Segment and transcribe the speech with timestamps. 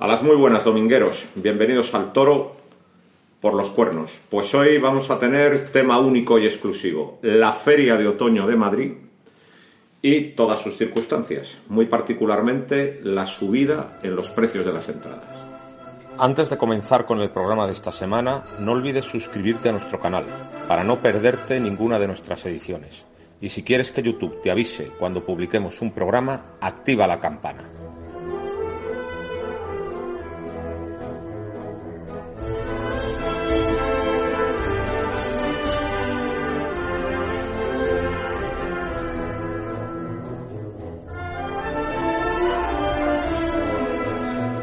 [0.00, 2.56] A las muy buenas domingueros, bienvenidos al toro
[3.38, 4.18] por los cuernos.
[4.30, 8.92] Pues hoy vamos a tener tema único y exclusivo, la Feria de Otoño de Madrid
[10.00, 15.36] y todas sus circunstancias, muy particularmente la subida en los precios de las entradas.
[16.16, 20.24] Antes de comenzar con el programa de esta semana, no olvides suscribirte a nuestro canal
[20.66, 23.04] para no perderte ninguna de nuestras ediciones.
[23.42, 27.89] Y si quieres que YouTube te avise cuando publiquemos un programa, activa la campana.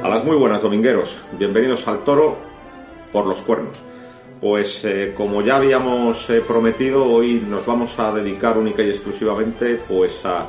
[0.08, 2.38] A las muy buenas domingueros, bienvenidos al toro
[3.12, 3.78] por los cuernos.
[4.40, 9.76] Pues eh, como ya habíamos eh, prometido, hoy nos vamos a dedicar única y exclusivamente
[9.76, 10.46] pues a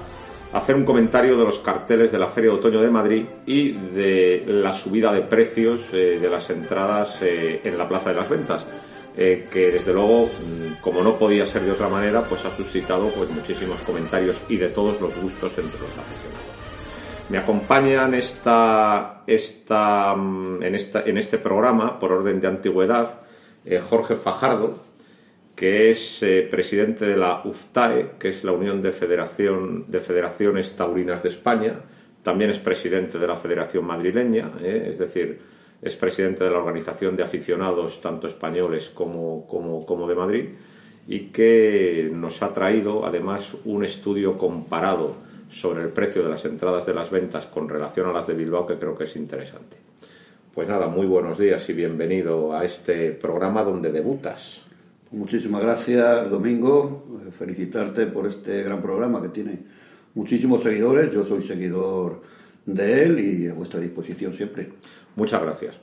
[0.53, 4.45] hacer un comentario de los carteles de la Feria de Otoño de Madrid y de
[4.47, 8.65] la subida de precios eh, de las entradas en la Plaza de las Ventas.
[9.17, 13.29] que desde luego, mm, como no podía ser de otra manera, pues ha suscitado pues
[13.29, 16.58] muchísimos comentarios y de todos los gustos entre los aficionados.
[17.29, 19.23] Me acompañan esta,
[20.17, 23.21] mm, en, esta, en este programa, por orden de antigüedad,
[23.67, 24.83] eh, Jorge Fajardo,
[25.55, 30.75] que es eh, presidente de la UFTAE, que es la Unión de, Federación, de Federaciones
[30.75, 31.81] Taurinas de España.
[32.23, 35.39] También es presidente de la Federación Madrileña, eh, es decir,
[35.83, 40.45] es presidente de la Organización de Aficionados, tanto españoles como, como, como de Madrid,
[41.07, 46.87] y que nos ha traído además un estudio comparado sobre el precio de las entradas
[46.87, 49.77] de las ventas con relación a las de Bilbao que creo que es interesante.
[50.55, 54.63] Pues nada, muy buenos días y bienvenido a este programa donde debutas.
[55.11, 57.07] Muchísimas gracias, Domingo.
[57.39, 59.59] Felicitarte por este gran programa que tiene
[60.15, 61.13] muchísimos seguidores.
[61.13, 62.21] Yo soy seguidor
[62.67, 64.69] de él y a vuestra disposición siempre.
[65.17, 65.77] Muchas gracias.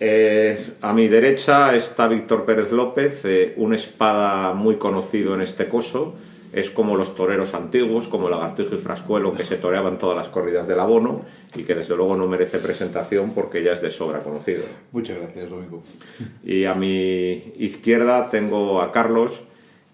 [0.00, 5.68] Eh, a mi derecha está Víctor Pérez López, eh, un espada muy conocido en este
[5.68, 6.14] coso
[6.56, 10.66] es como los toreros antiguos, como Lagartijo y Frascuelo, que se toreaban todas las corridas
[10.66, 11.20] del abono
[11.54, 14.64] y que desde luego no merece presentación porque ya es de sobra conocido.
[14.90, 15.82] Muchas gracias, Domingo.
[16.42, 19.42] Y a mi izquierda tengo a Carlos,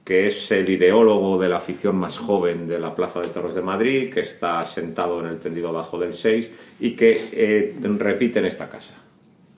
[0.05, 3.63] que es el ideólogo de la afición más joven de la Plaza de Toros de
[3.63, 6.49] Madrid, que está sentado en el tendido bajo del 6
[6.79, 8.95] y que eh, repite en esta casa.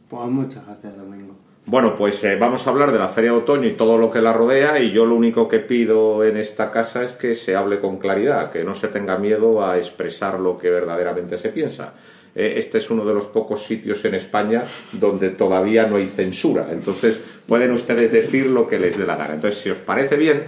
[0.08, 1.43] Pues muchas gracias, Domingo.
[1.66, 4.20] Bueno, pues eh, vamos a hablar de la Feria de Otoño y todo lo que
[4.20, 7.80] la rodea y yo lo único que pido en esta casa es que se hable
[7.80, 11.94] con claridad, que no se tenga miedo a expresar lo que verdaderamente se piensa.
[12.34, 16.68] Eh, este es uno de los pocos sitios en España donde todavía no hay censura,
[16.70, 19.32] entonces pueden ustedes decir lo que les dé la gana.
[19.32, 20.42] Entonces, si os parece bien,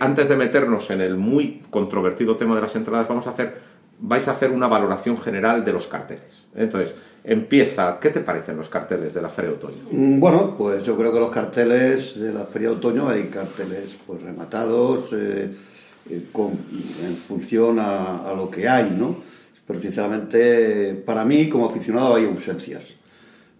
[0.00, 3.54] antes de meternos en el muy controvertido tema de las entradas, vamos a hacer,
[4.00, 6.44] vais a hacer una valoración general de los carteles.
[6.54, 6.94] Entonces,
[7.26, 7.98] empieza.
[8.00, 9.82] ¿Qué te parecen los carteles de la Feria de Otoño?
[9.90, 13.96] Mm, bueno, pues yo creo que los carteles de la Feria de Otoño hay carteles
[14.06, 15.50] pues rematados eh,
[16.08, 19.16] eh, en función a, lo que hay, ¿no?
[19.66, 22.94] Pero sinceramente, para mí como aficionado hay ausencias.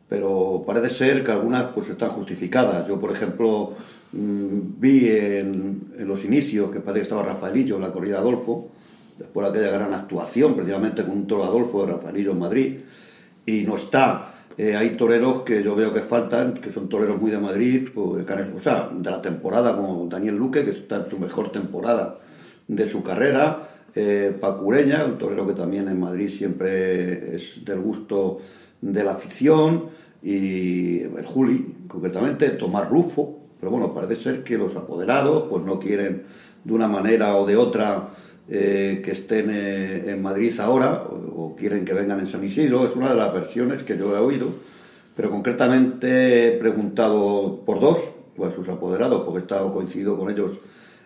[0.09, 2.87] Pero parece ser que algunas pues están justificadas.
[2.87, 3.72] Yo, por ejemplo,
[4.12, 8.69] mm, vi en, los inicios que parece que estaba Rafaelillo en la corrida Adolfo,
[9.19, 12.77] después de aquella gran actuación, precisamente con un toro Adolfo de Rafaelillo en Madrid,
[13.47, 14.33] y no está.
[14.59, 18.25] Eh, hay toreros que yo veo que faltan, que son toreros muy de Madrid, pues,
[18.55, 22.19] o sea, de la temporada, como Daniel Luque, que está en su mejor temporada
[22.67, 28.39] de su carrera, eh, Pacureña, un torero que también en Madrid siempre es del gusto
[28.81, 29.91] de la afición,
[30.22, 35.78] y el Juli, concretamente, Tomás Rufo, pero bueno, parece ser que los apoderados pues no
[35.78, 36.25] quieren
[36.65, 38.09] de una manera o de otra
[38.48, 42.87] eh, que estén eh, en Madrid ahora o, quieren que vengan en San Isidro.
[42.87, 44.48] Es una de las versiones que yo he oído,
[45.16, 47.98] pero concretamente he preguntado por dos,
[48.37, 50.53] pues sus apoderados, porque he estado coincidido con ellos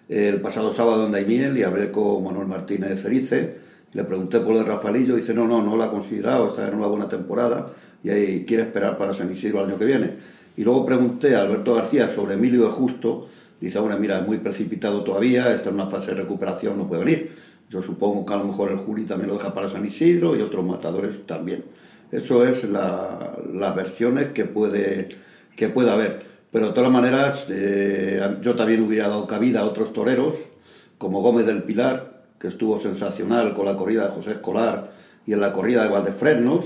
[0.09, 3.59] el pasado sábado en Daimiel y hablé con Manuel Martínez Cerice.
[3.93, 6.75] Le pregunté por el de Rafaelillo dice, no, no, no lo ha considerado, está en
[6.75, 7.73] una buena temporada
[8.03, 10.17] y ahí quiere esperar para San Isidro el año que viene.
[10.57, 13.29] Y luego pregunté a Alberto García sobre Emilio de Justo,
[13.61, 17.05] dice, bueno, mira, es muy precipitado todavía, está en una fase de recuperación, no puede
[17.05, 17.33] venir.
[17.69, 20.41] Yo supongo que a lo mejor el Juli también lo deja para San Isidro y
[20.41, 21.65] otros matadores también.
[22.11, 25.09] Eso es la- las versiones que puede,
[25.55, 26.23] que puede haber.
[26.51, 30.35] Pero de todas maneras, eh, yo también hubiera dado cabida a otros toreros,
[30.99, 34.93] como Gómez del Pilar, que estuvo sensacional con la corrida de José Escolar
[35.27, 36.65] y en la corrida de Valdefresnos,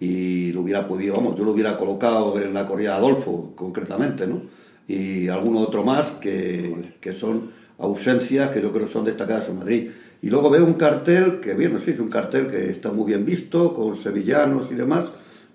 [0.00, 4.26] y lo hubiera podido, vamos, yo lo hubiera colocado en la corrida de Adolfo, concretamente,
[4.26, 4.42] ¿no?
[4.88, 9.90] Y alguno otro más que, que son ausencias que yo creo son destacadas en Madrid.
[10.22, 13.24] Y luego veo un cartel que, bien, sí, es un cartel que está muy bien
[13.24, 15.04] visto, con sevillanos y demás.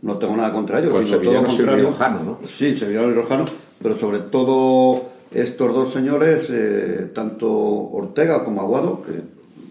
[0.01, 1.85] No tengo nada contra ellos, Con sino todo sevillanos y contrario.
[1.88, 2.47] riojano, ¿no?
[2.47, 3.45] Sí, sevillano y rojano,
[3.81, 9.13] pero sobre todo estos dos señores, eh, tanto Ortega como Aguado, que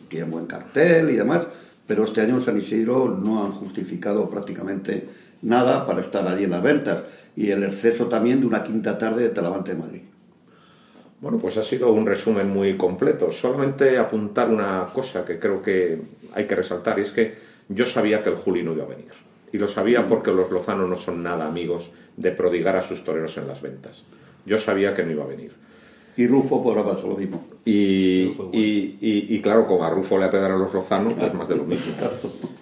[0.08, 1.42] tienen buen cartel y demás,
[1.86, 5.06] pero este año en San Isidro no han justificado prácticamente
[5.42, 7.02] nada para estar allí en las ventas.
[7.36, 10.00] Y el exceso también de una quinta tarde de Talavante de Madrid.
[11.20, 13.30] Bueno, pues ha sido un resumen muy completo.
[13.30, 16.00] Solamente apuntar una cosa que creo que
[16.34, 17.34] hay que resaltar, y es que
[17.68, 19.12] yo sabía que el Juli no iba a venir.
[19.52, 23.36] Y lo sabía porque los lozanos no son nada amigos de prodigar a sus toreros
[23.38, 24.02] en las ventas.
[24.46, 25.52] Yo sabía que no iba a venir.
[26.16, 27.46] Y Rufo por ahora pasó lo mismo.
[27.64, 31.48] Y, y, y- y claro, como a Rufo le apedrean a los lozanos, pues más
[31.48, 31.92] de lo mismo.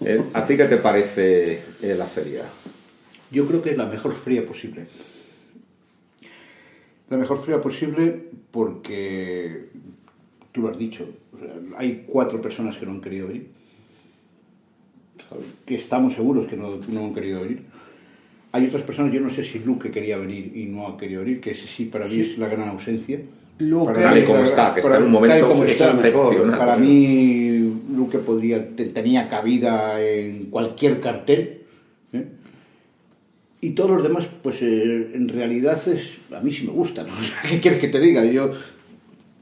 [0.03, 2.41] Eh, ¿A ti qué te parece eh, la feria?
[3.31, 4.85] Yo creo que es la mejor fría posible.
[7.09, 9.67] La mejor fría posible porque,
[10.53, 11.09] tú lo has dicho,
[11.77, 13.49] hay cuatro personas que no han querido venir,
[15.67, 17.63] que estamos seguros que no, no han querido venir.
[18.53, 21.41] Hay otras personas, yo no sé si Luque quería venir y no ha querido venir,
[21.41, 23.21] que ese sí para mí es la gran ausencia.
[23.61, 25.35] Luque- Tal y como está, que está en un momento
[25.73, 26.59] excepcional.
[26.59, 31.60] Para mí, Luque podría, te- tenía cabida en cualquier cartel.
[33.63, 37.07] Y todos los demás, pues eh, en realidad es, a mí sí me gustan.
[37.07, 37.13] ¿no?
[37.49, 38.25] ¿Qué quieres que te diga?
[38.25, 38.53] Yo,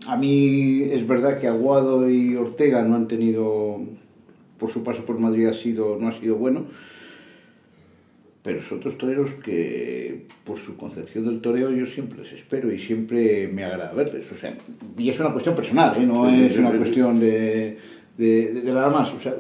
[0.07, 3.81] a mí es verdad que Aguado y Ortega no han tenido,
[4.59, 6.65] por su paso por Madrid ha sido, no ha sido bueno,
[8.43, 12.79] pero son otros toreros que, por su concepción del toreo, yo siempre les espero y
[12.79, 14.27] siempre me agrada verles.
[14.33, 14.57] O sea,
[14.97, 16.07] y es una cuestión personal, ¿eh?
[16.07, 17.77] no es una cuestión de,
[18.17, 19.13] de, de- de nada más.
[19.13, 19.35] O sea,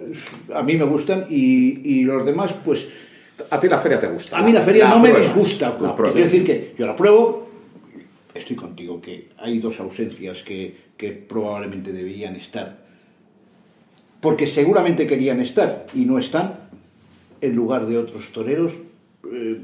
[0.54, 2.86] a mí me gustan y, y los demás, pues
[3.50, 4.38] ¿A ti la feria te gusta?
[4.38, 5.34] a mí la feria no me pruebas.
[5.34, 5.76] disgusta.
[5.80, 5.94] La.
[5.94, 7.48] Quiero decir que yo la pruebo,
[8.34, 12.86] estoy contigo, que hay dos ausencias que, que probablemente deberían estar.
[14.20, 16.54] Porque seguramente querían estar y no están
[17.40, 18.72] en lugar de otros toreros
[19.32, 19.60] eh,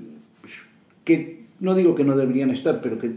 [1.05, 3.13] que no digo que no deberían estar, pero que,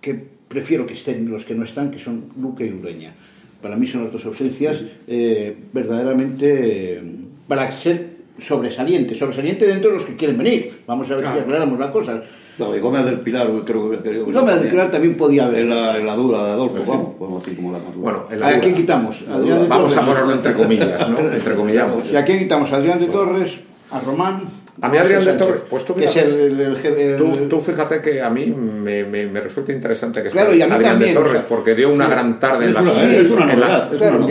[0.00, 0.14] que
[0.48, 3.14] prefiero que estén los que no están, que son Luque y Ureña.
[3.60, 7.02] Para mí son las dos ausencias eh, verdaderamente eh,
[7.48, 10.82] para ser sobresaliente, sobresaliente dentro de los que quieren venir.
[10.86, 12.20] Vamos a ver si aclaramos la cosa.
[12.58, 13.98] No, y Gómez del Pilar, creo que...
[13.98, 15.60] creo que Gómez del Pilar también podía haber.
[15.62, 18.02] En la, en la dura de Adolfo, vamos, podemos decir como la más dura.
[18.02, 18.60] Bueno, en la ¿A duda.
[18.60, 19.24] quién quitamos?
[19.32, 20.10] Adrián de Vamos a Torres.
[20.14, 21.18] ponerlo entre comillas, ¿no?
[21.32, 22.10] Entre comillamos.
[22.12, 22.72] ¿Y a quién quitamos?
[22.72, 23.58] ¿A Adrián de Torres?
[23.92, 24.40] ¿A Román?
[24.80, 26.30] A mí Adrián de Torres, pues tú que es fíjate.
[26.30, 30.22] el, el- el- el- Tú, tú fíjate que a mí me, me, me resulta interesante
[30.22, 32.04] que Claro, esté y a mí Adrián también, de Torres, o sea, porque dio una
[32.04, 32.10] sí.
[32.12, 34.26] gran tarde en Es la una- feria, es una novedad, Claro,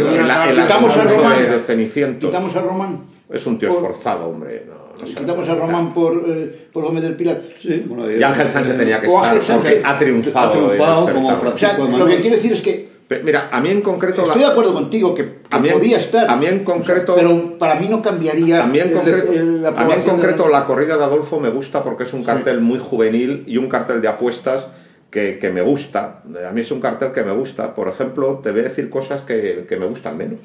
[0.56, 2.18] Quitamos a Román.
[2.20, 3.00] Quitamos a Román.
[3.30, 4.66] Es un tío por- esforzado, hombre.
[4.68, 7.42] No, Quitamos a Román por, eh, por Gómez del Pilar.
[7.62, 10.48] Sí, bueno, Y Ángel Sánchez tenía que estar, porque ha triunfado.
[10.48, 11.54] Ha triunfado en el como certamen.
[11.54, 14.24] O sea, lo que quiero decir es que Mira, a mí en concreto...
[14.24, 16.30] la- estoy de acuerdo contigo que, que A mí en- podía estar.
[16.30, 18.62] a mí en concreto- Pero para mí no cambiaría.
[18.64, 21.04] A mí en el- concreto, el- la a mí en concreto de- la corrida de
[21.06, 24.68] Adolfo me gusta porque es un cartel muy juvenil y un cartel de apuestas
[25.10, 26.22] que, que me gusta.
[26.46, 27.74] A mí es un cartel que me gusta.
[27.74, 30.40] Por ejemplo, te voy a decir cosas que, que me gustan menos.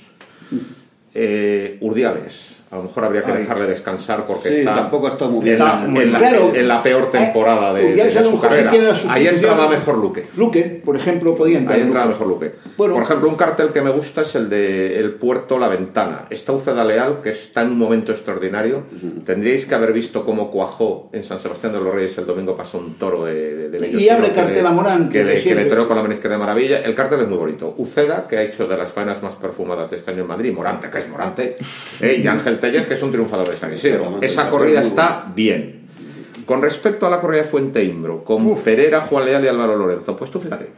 [1.14, 2.61] Eh, Urdiales.
[2.72, 3.38] A lo mejor habría que Ay.
[3.40, 5.58] dejarle descansar porque Sí, está, tampoco está muy en, bien.
[5.58, 6.52] la, Está en la- Claro.
[6.54, 8.72] en la peor temporada de, de lo su carrera.
[8.72, 10.26] la Ahí entraba mejor Luque.
[10.38, 11.76] Luque, por ejemplo, podía entrar.
[11.78, 12.54] Ahí entraba mejor Luque.
[12.78, 12.94] Bueno.
[12.94, 16.24] Por ejemplo, un cartel que me gusta es el de El Puerto La Ventana.
[16.30, 18.84] Está Uceda Leal, que está en un momento extraordinario.
[19.26, 22.78] Tendríais que haber visto cómo cuajó en San Sebastián de los Reyes el domingo pasó
[22.78, 25.64] un toro de, de, de Y abre cartel a Morán, que, que le, que le
[25.66, 26.80] toreó con la menisca de maravilla.
[26.80, 27.74] El cartel es muy bonito.
[27.76, 30.54] Uceda, que ha hecho de las faenas más perfumadas de este año en Madrid.
[30.54, 31.54] Morante, que es Morante.
[32.00, 34.18] eh, y Ángel Tellez, que es un triunfador de San Isidro.
[34.22, 35.80] Esa corrida está bien.
[36.46, 40.16] Con respecto a la corrida de Fuente Imbro, con Pereira, Juan Leal y Álvaro Lorenzo,
[40.16, 40.68] pues tú fíjate,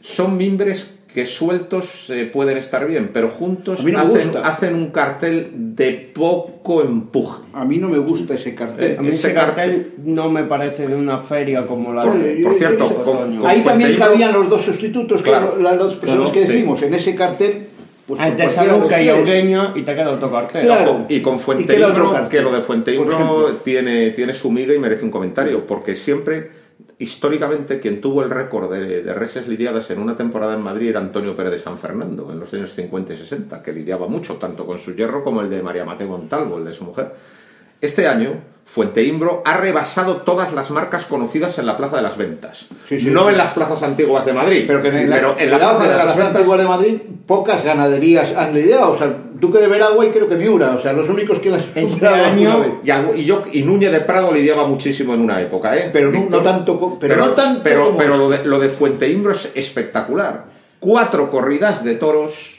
[0.00, 6.10] son mimbres que sueltos eh, pueden estar bien, pero juntos no hacen, un cartel de
[6.14, 7.42] poco empuje.
[7.54, 8.98] A mí no me gusta ese cartel.
[8.98, 12.42] A mí Ese ese cartel no me parece de una feria como la Por- de...
[12.42, 15.56] Por cierto, con, con Ahí también cabían los dos sustitutos, que Claro.
[15.58, 16.52] las dos personas Claro, que sí.
[16.52, 16.82] decimos.
[16.82, 17.68] En ese cartel,
[18.06, 19.18] pues Ah, por te cualquiera de los Saluca y tres.
[19.18, 20.64] Augueño y te queda otro cartel.
[20.66, 21.06] Claro.
[21.08, 24.74] Y con Y Fuente Imbro, cartel, que lo de Fuente Imbro tiene, tiene su miga
[24.74, 26.50] y merece un comentario, porque siempre,
[26.98, 31.00] históricamente, quien tuvo el récord de, de reses lidiadas en una temporada en Madrid era
[31.00, 34.66] Antonio Pérez de San Fernando, en los años 50 y 60, que lidiaba mucho, tanto
[34.66, 37.12] con su hierro como el de María Mateo Montalvo, el de su mujer.
[37.80, 42.66] Este año, Fuenteimbro ha rebasado todas las marcas conocidas en la Plaza de las Ventas.
[42.84, 43.28] Sí, sí, no sí.
[43.28, 45.90] en las plazas antiguas de Madrid, Pero que en la, pero en la cuidado, Plaza
[45.92, 48.90] de las Plaza Ventas Antigua de Madrid pocas ganaderías han lidiado.
[48.92, 50.74] O sea, Duque de Veragua y creo que Miura.
[50.74, 52.80] O sea, los únicos que las han Este año-.
[52.82, 55.90] Y, algo- y yo y Núñez de Prado lidiaba muchísimo en una época, ¿eh?
[55.92, 59.50] Pero no, tanto, pero, no tanto pero, como pero lo de, lo de Fuenteimbro es
[59.54, 60.44] espectacular.
[60.80, 62.58] Cuatro corridas de toros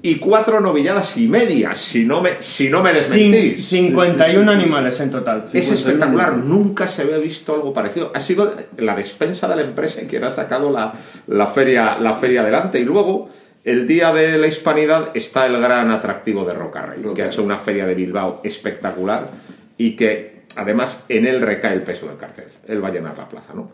[0.00, 3.66] y cuatro novilladas y medias, si no me, si no me desmentís.
[3.68, 5.46] 51 animales en total.
[5.52, 8.10] Es espectacular, nunca se había visto algo parecido.
[8.14, 10.92] Ha sido la despensa de la empresa quien ha sacado la,
[11.26, 12.80] la feria, la feria adelante.
[12.80, 13.28] Y luego,
[13.64, 17.58] el día de la hispanidad, está el gran atractivo de Rocarrey, que ha hecho una
[17.58, 19.30] feria de Bilbao espectacular
[19.76, 22.46] y que además en él recae el peso del cartel.
[22.66, 23.70] Él va a llenar la plaza, ¿no?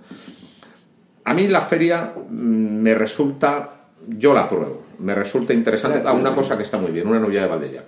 [1.24, 3.70] A mí la feria mm, me resulta,
[4.06, 6.02] yo la apruebo, me resulta interesante.
[6.04, 7.84] Ah, una cosa que está muy bien, una novia de Valdellac,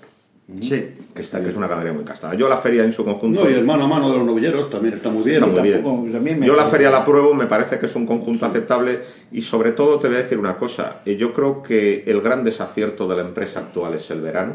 [0.60, 0.84] Sí.
[1.14, 2.34] que, está, que es una ganadería muy castada.
[2.34, 3.44] Yo la feria en su conjunto...
[3.44, 5.36] No, y el mano a mano de los novilleros también está muy bien.
[5.36, 5.82] Está muy bien.
[5.82, 9.00] Tampoco- también me- Yo la feria la apruebo, me parece que es un conjunto aceptable
[9.30, 12.42] y sobre todo te voy a decir una cosa, eh, yo creo que el gran
[12.42, 14.54] desacierto de la empresa actual es el verano,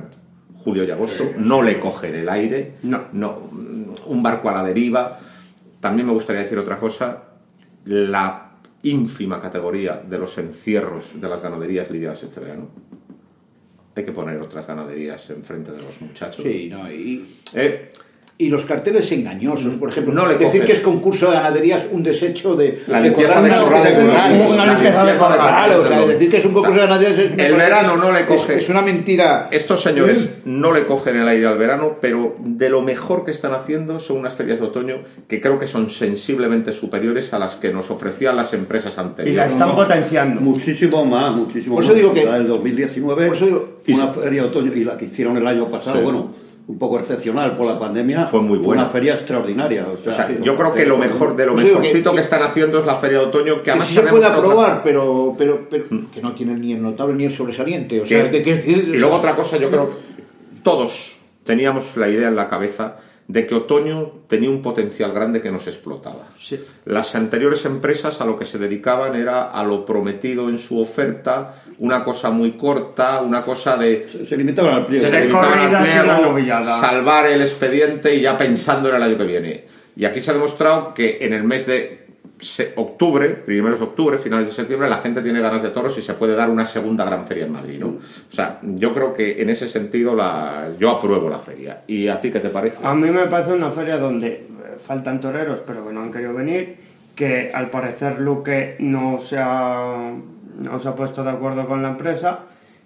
[0.57, 3.03] julio y agosto, no le cogen el aire, No.
[3.13, 5.19] mm, un barco a la deriva.
[5.79, 7.23] También me gustaría decir otra cosa,
[7.85, 8.44] la
[8.89, 12.69] ínfima categoría de los encierros de las ganaderías lidiadas este verano.
[13.95, 16.43] Hay que poner otras ganaderías enfrente de los muchachos.
[16.43, 17.89] Sí, no, y, Eh,
[18.37, 20.13] y los carteles engañosos, por ejemplo.
[20.13, 23.09] No le decir que es concurso de ganaderías un desecho de, La de
[26.13, 28.25] decir que es un concurso O sea, de ganaderías es, el verano no le es-
[28.25, 28.57] coge.
[28.57, 29.47] Es, una mentira.
[29.51, 33.53] Estos señores no le cogen el aire al verano, pero de lo mejor que están
[33.53, 37.71] haciendo son unas ferias de otoño que creo que son sensiblemente superiores a las que
[37.71, 39.51] nos ofrecían las empresas Y la anteriores.
[39.53, 40.41] están potenciando.
[40.41, 42.01] Muchísimo más, muchísimo Por eso más.
[42.01, 45.05] digo que- La del 2019, por eso digo- una feria de otoño, y la que
[45.05, 46.03] hicieron el año pasado, Sí.
[46.03, 48.81] bueno, un poco excepcional por la pandemia, Fue muy buena.
[48.83, 49.85] una feria extraordinaria.
[49.87, 52.15] O sea, O sea, sí, yo creo que lo mejor de lo Pues mejorcito que-
[52.17, 54.81] que, están haciendo es la feria de otoño, que Que además sí se puede aprobar,
[54.83, 58.01] pero, pero, pero que no tiene ni el notable ni el sobresaliente.
[58.01, 59.95] O sea, que- que- que- y luego otra cosa, yo creo que
[60.63, 62.95] todos teníamos la idea en la cabeza
[63.27, 66.27] de que otoño tenía un potencial grande que nos explotaba.
[66.37, 66.59] Sí.
[66.85, 71.55] Las anteriores empresas a lo que se dedicaban era a lo prometido en su oferta,
[71.79, 75.07] una cosa muy corta, una cosa de se, se limitaban al pliego.
[75.07, 75.83] Se limitaban al
[76.33, 79.65] pliego, salvar el expediente y ya pensando en el año que viene.
[79.95, 82.04] Y aquí se ha demostrado que en el mes de
[82.75, 86.13] octubre, primeros de octubre, finales de septiembre, la gente tiene ganas de toros y se
[86.13, 87.87] puede dar una segunda gran feria en Madrid, ¿no?
[87.87, 91.83] O sea, yo creo que en ese sentido la, yo apruebo la feria.
[91.87, 92.85] ¿Y a ti qué te parece?
[92.85, 96.33] A mí me parece una feria donde eh, faltan toreros, pero que no han querido
[96.33, 96.77] venir,
[97.15, 100.11] que al parecer Luque no se ha,
[100.61, 102.39] no se ha puesto de acuerdo con la empresa.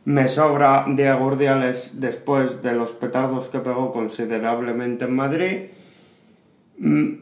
[0.05, 5.57] Me sobra Diego Urdiales después de los petardos que pegó considerablemente en Madrid.
[6.77, 7.13] Mm,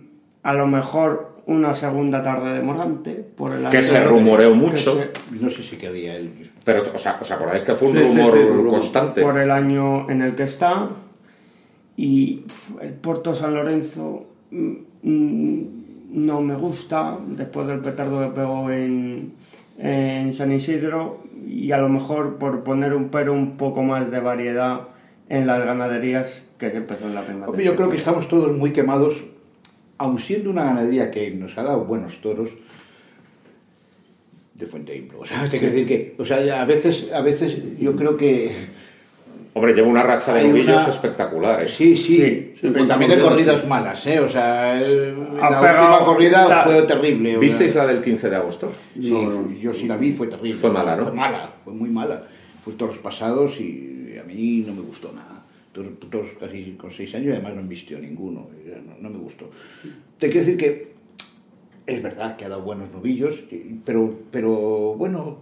[0.44, 4.96] A lo mejor una segunda tarde de Morante por el Que se rumoreó que mucho.
[4.96, 5.12] se-
[5.42, 6.50] No sé si quería él.
[6.64, 8.70] Pero, o sea, ¿os acordáis que fue un Sí, sí, rumor sí, rumor.
[8.72, 9.22] constante?
[9.22, 10.90] por el año en el que está
[11.96, 12.44] y
[12.82, 14.74] el Puerto San Lorenzo mm,
[15.04, 15.64] mm,
[16.12, 19.34] no me gusta después del petardo que pegó en,
[19.78, 24.20] en San Isidro y a lo mejor por poner un pero un poco más de
[24.20, 24.82] variedad
[25.30, 27.62] en las ganaderías que se empezó en la primavera.
[27.64, 29.24] Yo creo que estamos todos muy quemados,
[29.98, 32.50] aun siendo una ganadería que nos ha dado buenos toros
[34.54, 35.20] de Fuente Impro.
[35.22, 38.52] O sea, te quiero decir que, o sea, a veces, a veces yo creo que
[39.54, 41.64] Hombre, lleva una racha de novillos una- espectacular.
[41.64, 41.68] ¿eh?
[41.68, 43.68] sí, sí, Sí, sí, pero también de corridas, sí.
[43.68, 44.20] malas, ¿eh?
[44.20, 47.38] O sea, el- la pegado última corrida la- fue terrible.
[47.38, 48.72] ¿Visteis la del 15 de agosto?
[48.94, 49.12] Sí,
[49.60, 50.60] yo sí la vi, fue terrible.
[50.60, 51.06] Fue mala, ¿no?
[51.06, 52.22] Fue mala, fue muy mala.
[52.64, 55.27] Fue toros pasados y a mí no me gustó nada.
[55.78, 58.48] Toros, toros casi con seis años y además no vistió ninguno.
[58.88, 59.50] No, no me gustó.
[60.18, 60.88] Te quiero decir que
[61.86, 63.44] es verdad que ha dado buenos novillos,
[63.86, 65.38] pero, pero bueno,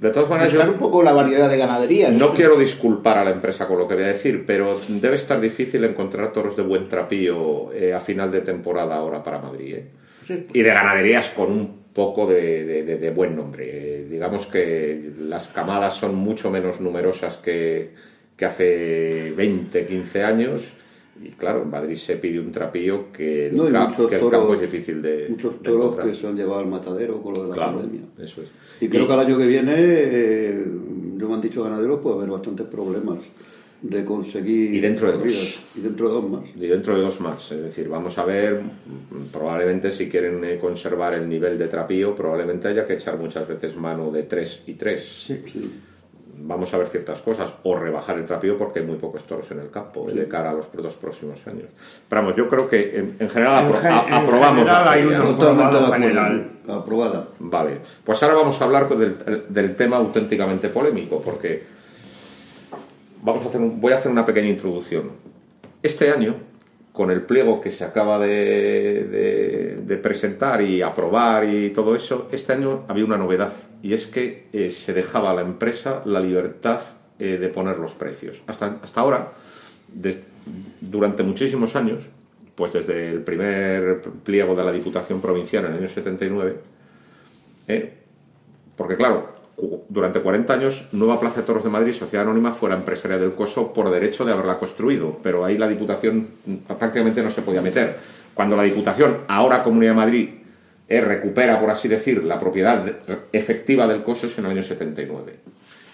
[0.00, 2.12] De todas maneras, yo un poco la variedad de ganaderías.
[2.12, 5.40] no quiero disculpar a la empresa con lo que voy a decir, pero debe estar
[5.40, 9.74] difícil encontrar toros de buen trapío eh, a final de temporada ahora para Madrid.
[9.76, 9.84] ¿eh?
[10.26, 13.64] Sí, Y de ganaderías con un poco de, de- de- de buen nombre.
[14.00, 17.90] Eh, digamos que las camadas son mucho menos numerosas que,
[18.40, 20.62] que hace 20, 15 años.
[21.22, 23.72] Y claro, en Madrid se pide un trapío que el, No, y
[24.08, 25.26] que el toros- campo es difícil de.
[25.28, 26.08] Muchos de toros encontrar.
[26.08, 28.06] que se han llevado al matadero con lo de la Claro, pandemia.
[28.18, 28.48] eso es.
[28.80, 30.64] Y creo que al año que viene, eh,
[31.18, 33.18] yo me han dicho ganaderos, puede haber bastantes problemas
[33.82, 34.72] de conseguir.
[34.74, 35.60] Y dentro de dos.
[35.76, 36.42] Y dentro de dos más.
[36.56, 37.52] Y dentro de dos más.
[37.52, 38.62] Es decir, vamos a ver,
[39.30, 43.76] probablemente si quieren eh, conservar el nivel de trapío, probablemente haya que echar muchas veces
[43.76, 45.04] mano de tres y tres.
[45.26, 45.38] Sí.
[46.42, 49.60] Vamos a ver ciertas cosas o rebajar el trapío porque hay muy pocos toros en
[49.60, 51.66] el campo de cara a los dos próximos años.
[52.08, 53.66] Pero vamos, yo creo que en, general
[54.10, 56.50] aprobamos la hay general.
[56.68, 57.28] aprobada.
[57.38, 61.64] Vale, pues ahora vamos a hablar del, del, tema auténticamente polémico porque
[63.22, 65.10] vamos a hacer voy a hacer una pequeña introducción.
[65.82, 66.49] Este año
[67.00, 72.84] con el pliego que se acaba de, presentar y aprobar y todo eso, este año
[72.88, 76.82] había una novedad y es que eh, se dejaba a la empresa la libertad
[77.18, 78.42] eh, de poner los precios.
[78.46, 79.32] Hasta, hasta ahora,
[80.82, 82.04] durante muchísimos años,
[82.54, 86.56] pues desde el primer pliego de la Diputación Provincial en el año 79,
[87.68, 87.94] eh,
[88.76, 89.39] porque claro,
[89.88, 93.72] durante 40 años Nueva Plaza de Toros de Madrid, Sociedad Anónima, fuera empresaria del coso
[93.72, 96.28] por derecho de haberla construido, pero ahí la Diputación
[96.78, 97.96] prácticamente no se podía meter.
[98.34, 100.28] Cuando la Diputación, ahora Comunidad de Madrid,
[100.88, 102.84] eh, recupera, por así decir, la propiedad
[103.32, 105.34] efectiva del coso es en el año 79.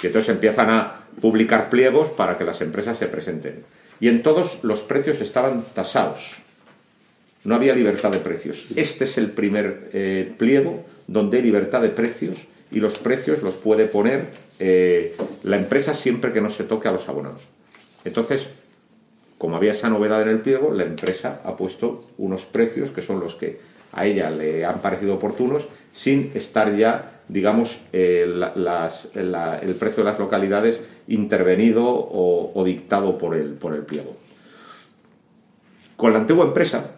[0.02, 3.64] Y entonces empiezan a publicar pliegos para que las empresas se presenten.
[4.00, 6.36] Y en todos los precios estaban tasados.
[7.44, 8.66] No había libertad de precios.
[8.76, 12.36] Este es el primer eh, pliego donde hay libertad de precios
[12.70, 14.26] y los precios los puede poner
[14.58, 17.42] eh, la empresa siempre que no se toque a los abonados.
[18.04, 18.48] Entonces,
[19.38, 23.20] como había esa novedad en el pliego, la empresa ha puesto unos precios que son
[23.20, 23.58] los que
[23.92, 30.18] a ella le han parecido oportunos sin estar ya, digamos, eh, el precio de las
[30.18, 34.16] localidades intervenido o, dictado por el, por el pliego.
[35.96, 36.90] Con la antigua empresa,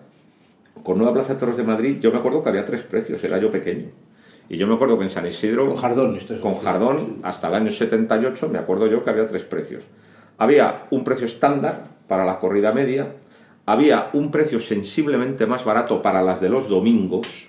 [0.82, 3.38] con Nueva Plaza de Toros de Madrid, yo me acuerdo que había tres precios, era
[3.38, 3.90] yo pequeño.
[4.48, 7.70] Y yo me acuerdo que en San Isidro, con Jardón, con Jardón hasta el año
[7.70, 9.84] 78, me acuerdo yo que había tres precios.
[10.38, 13.14] Había un precio estándar para la corrida media,
[13.66, 17.48] había un precio sensiblemente más barato para las de los domingos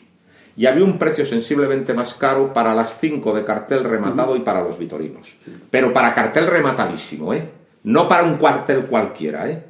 [0.58, 4.62] y había un precio sensiblemente más caro para las cinco de cartel rematado y para
[4.62, 5.38] los vitorinos.
[5.70, 7.50] Pero para cartel rematadísimo, ¿eh?
[7.84, 9.64] No para un cuartel cualquiera, ¿eh?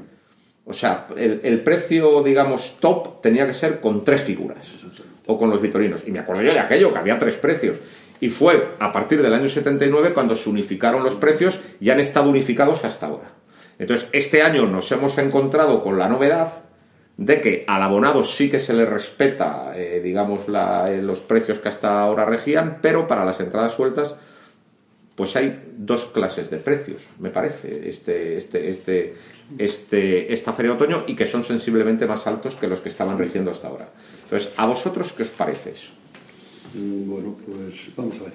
[0.65, 4.78] O sea, el, el precio, digamos, top tenía que ser con tres figuras
[5.29, 6.01] o con los vitorinos.
[6.07, 7.77] Y me acuerdo yo de aquello, que había tres precios.
[8.19, 12.29] Y fue a partir del año 79 cuando se unificaron los precios y han estado
[12.29, 13.31] unificados hasta ahora.
[13.77, 16.63] Entonces, este año nos hemos encontrado con la novedad
[17.15, 21.69] de que al abonado sí que se le respeta, eh, digamos, eh, los precios que
[21.69, 24.15] hasta ahora regían, pero para las entradas sueltas,
[25.15, 29.13] pues hay dos clases de precios, me parece, este, este, este,
[29.57, 33.19] este, esta feria de otoño y que son sensiblemente más altos que los que estaban
[33.19, 33.89] rigiendo hasta ahora.
[34.29, 35.73] Entonces, ¿a vosotros qué os parece
[36.75, 38.33] mm, Bueno, pues vamos a ver.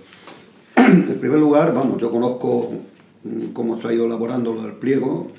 [1.14, 2.72] En primer lugar, vamos, yo conozco
[3.22, 5.30] mm, cómo se ha ido elaborando el pliego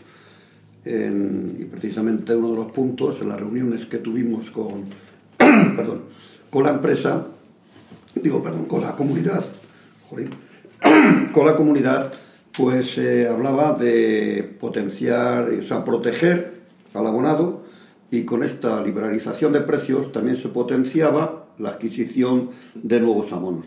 [0.88, 4.86] y precisamente uno de los puntos en las reuniones que tuvimos con,
[5.38, 6.04] perdón,
[6.52, 7.26] con la empresa,
[8.14, 9.44] digo, perdón, con la comunidad,
[11.34, 12.14] con la comunidad,
[12.56, 16.62] pues se hablaba de potenciar, o sea, proteger
[16.94, 17.65] al abonado
[18.16, 23.66] y con esta liberalización de precios también se potenciaba la adquisición de nuevos abonos.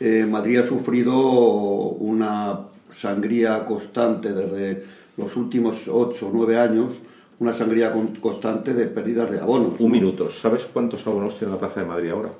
[0.00, 4.84] Eh, Madrid ha sufrido una sangría constante desde
[5.16, 6.98] los últimos 8 o 9 años,
[7.38, 9.78] una sangría constante de pérdidas de abonos.
[9.80, 12.30] Un minuto, ¿sabes cuántos abonos tiene la Plaza de Madrid ahora?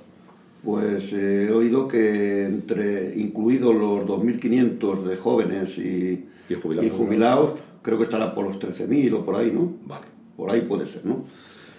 [0.64, 6.26] Pues eh, he oído que entre, incluidos los 2.500 de jóvenes y,
[6.60, 7.50] jubilados, y jubilados
[7.82, 9.74] creo que estará por los 13.000 o por ahí, ¿no?
[9.84, 11.24] Vale por ahí puede ser, ¿no?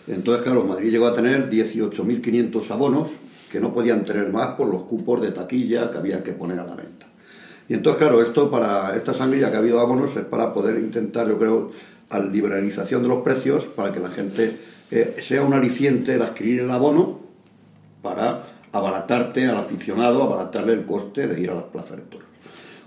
[0.07, 3.09] Entonces, claro, Madrid llegó a tener 18.500 abonos
[3.51, 6.65] que no podían tener más por los cupos de taquilla que había que poner a
[6.65, 7.05] la venta.
[7.69, 11.27] Y entonces, claro, esto para esta sangría que ha habido abonos es para poder intentar,
[11.27, 11.71] yo creo,
[12.09, 14.57] a liberalización de los precios para que la gente
[14.91, 17.19] eh, sea un aliciente el adquirir el abono
[18.01, 22.27] para abaratarte al aficionado, abaratarle el coste de ir a las plazas de toros.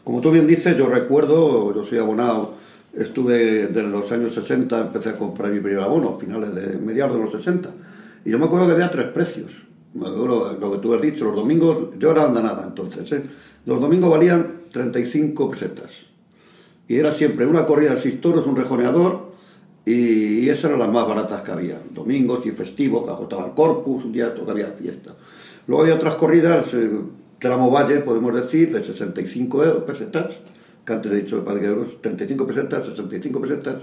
[0.05, 2.55] Como tú bien dices, yo recuerdo, yo soy abonado
[2.93, 7.23] Estuve desde los años 60, empecé a comprar mi primer abono, finales de mediados de
[7.23, 7.71] los 60.
[8.25, 9.63] Y yo me acuerdo que había tres precios.
[9.95, 13.11] Me acuerdo lo que tú has dicho, los domingos, yo era nada entonces.
[13.13, 13.23] ¿eh?
[13.65, 16.07] Los domingos valían 35 pesetas.
[16.89, 19.31] Y era siempre una corrida de seis toros, un rejoneador,
[19.87, 21.79] y, esas eran las más baratas que había.
[21.91, 25.15] Domingos y festivos, que ajustaba el corpus, un día esto que había fiesta.
[25.69, 26.91] Luego había otras corridas, eh,
[27.39, 30.41] tramo valle, podemos decir, de 65 pesetas
[30.85, 33.83] que antes he dicho de euros, 35 pesetas, 65 pesetas,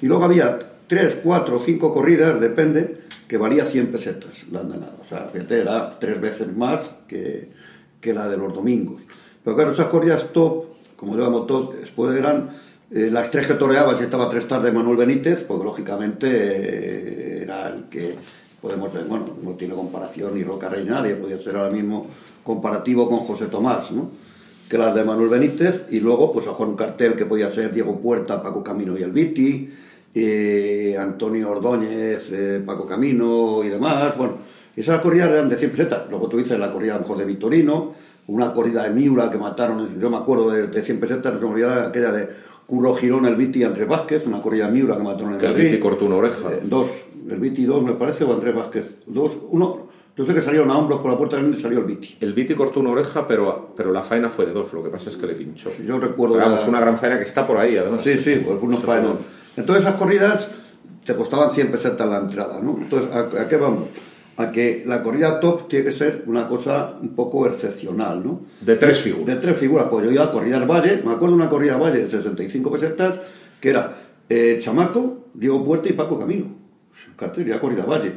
[0.00, 4.94] y luego había 3, 4, 5 corridas, depende, que valía 100 pesetas la andanada.
[5.00, 7.50] O sea, era tres veces más que,
[8.00, 9.02] que, la de los domingos.
[9.44, 10.64] Pero claro, esas corridas top,
[10.96, 12.50] como llamamos top, después eran
[12.90, 17.68] eh, las tres que toreaba, si estaba tres tardes Manuel Benítez, pues lógicamente eh, era
[17.68, 18.14] el que
[18.62, 22.06] podemos ver, bueno, no tiene comparación ni Roca Rey, nadie podía ser ahora mismo
[22.42, 24.10] comparativo con José Tomás, ¿no?
[24.68, 27.72] Que las de Manuel Benítez, y luego pues a Juan un cartel que podía ser
[27.72, 29.70] Diego Puerta, Paco Camino y el Viti,
[30.14, 34.16] eh, Antonio Ordóñez, eh, Paco Camino y demás.
[34.16, 34.34] Bueno,
[34.76, 36.02] esas corridas eran de 100 pesetas.
[36.10, 37.94] Luego tú dices la corrida a lo mejor de Vitorino,
[38.26, 41.44] una corrida de Miura que mataron, yo me acuerdo de, de 100 pesetas, no se
[41.46, 42.28] me olvida aquella de
[42.66, 45.46] Curro Girón, el Viti y Andrés Vázquez, una corrida de Miura que mataron en Que
[45.46, 45.54] el.
[45.54, 46.52] Viti cortó una oreja.
[46.52, 48.96] Eh, dos, el Viti dos me parece, o Andrés Vázquez.
[49.06, 49.87] Dos, uno,
[50.18, 52.16] yo sé que salieron a hombros por la puerta grande y salió el Viti.
[52.20, 55.08] El Viti cortó una oreja, pero, pero la faena fue de dos, lo que pasa
[55.10, 55.70] es que le pinchó.
[55.86, 58.00] Yo recuerdo Pero vamos, la- una gran faena que está por ahí, además.
[58.02, 59.14] Sí, sí, pues unos faenos.
[59.56, 60.48] Entonces esas corridas
[61.04, 62.76] te costaban 100 pesetas la entrada, ¿no?
[62.78, 63.88] Entonces, ¿a, a qué vamos?
[64.36, 68.42] A que la corrida top tiene que ser una cosa un poco excepcional, ¿no?
[68.60, 69.26] De tres figuras.
[69.26, 69.86] De tres figuras.
[69.90, 73.14] Pues yo iba a corridas Valle, me acuerdo de una corrida Valle de 65 pesetas,
[73.60, 73.96] que era
[74.28, 76.46] eh, Chamaco, Diego Puerta y Paco Camino.
[77.16, 78.12] Cartel, corrida Valle,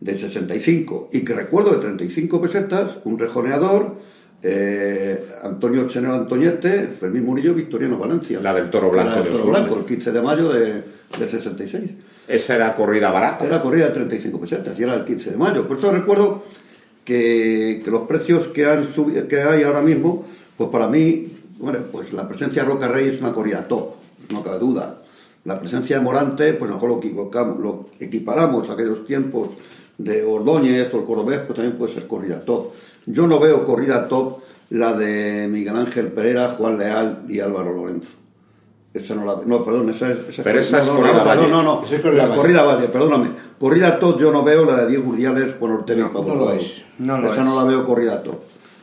[0.00, 1.10] de 65.
[1.12, 3.94] Y que recuerdo de 35 pesetas, un rejoneador,
[4.42, 8.40] eh, Antonio Chenel Antoñete, Fermín Murillo, Victoriano Valencia.
[8.40, 9.58] La del Toro Blanco La del de Toro Osuna.
[9.60, 10.72] Blanco, el 15 de mayo de,
[11.18, 11.90] de 66.
[12.28, 13.44] Esa era corrida barata.
[13.46, 15.66] Era corrida de 35 pesetas y era el 15 de mayo.
[15.66, 16.44] Por eso recuerdo
[17.04, 20.24] que, que los precios que, han subi- que hay ahora mismo,
[20.56, 21.28] pues para mí,
[21.58, 23.94] bueno, pues la presencia de Roca Rey es una corrida top,
[24.30, 24.98] no cabe duda.
[25.44, 29.50] La presencia de Morante, pues a lo mejor lo, equivocamos, lo equiparamos a aquellos tiempos
[29.98, 32.68] de Ordóñez o el Cordobés, pues también puede ser corrida top.
[33.06, 34.38] Yo no veo corrida top
[34.70, 38.12] la de Miguel Ángel Pereira, Juan Leal y Álvaro Lorenzo.
[38.92, 40.28] Esa no la No, perdón, esa es.
[40.28, 41.48] Esa Pero esa es no, corrida no, Valle.
[41.48, 42.40] No, no, es corrida la Valle.
[42.40, 43.28] corrida Valle, perdóname.
[43.58, 46.82] Corrida top yo no veo la de Diego Urdiales, Juan Ortega y Pablo no es.
[46.98, 47.46] No lo Esa es.
[47.46, 48.36] no la veo corrida top.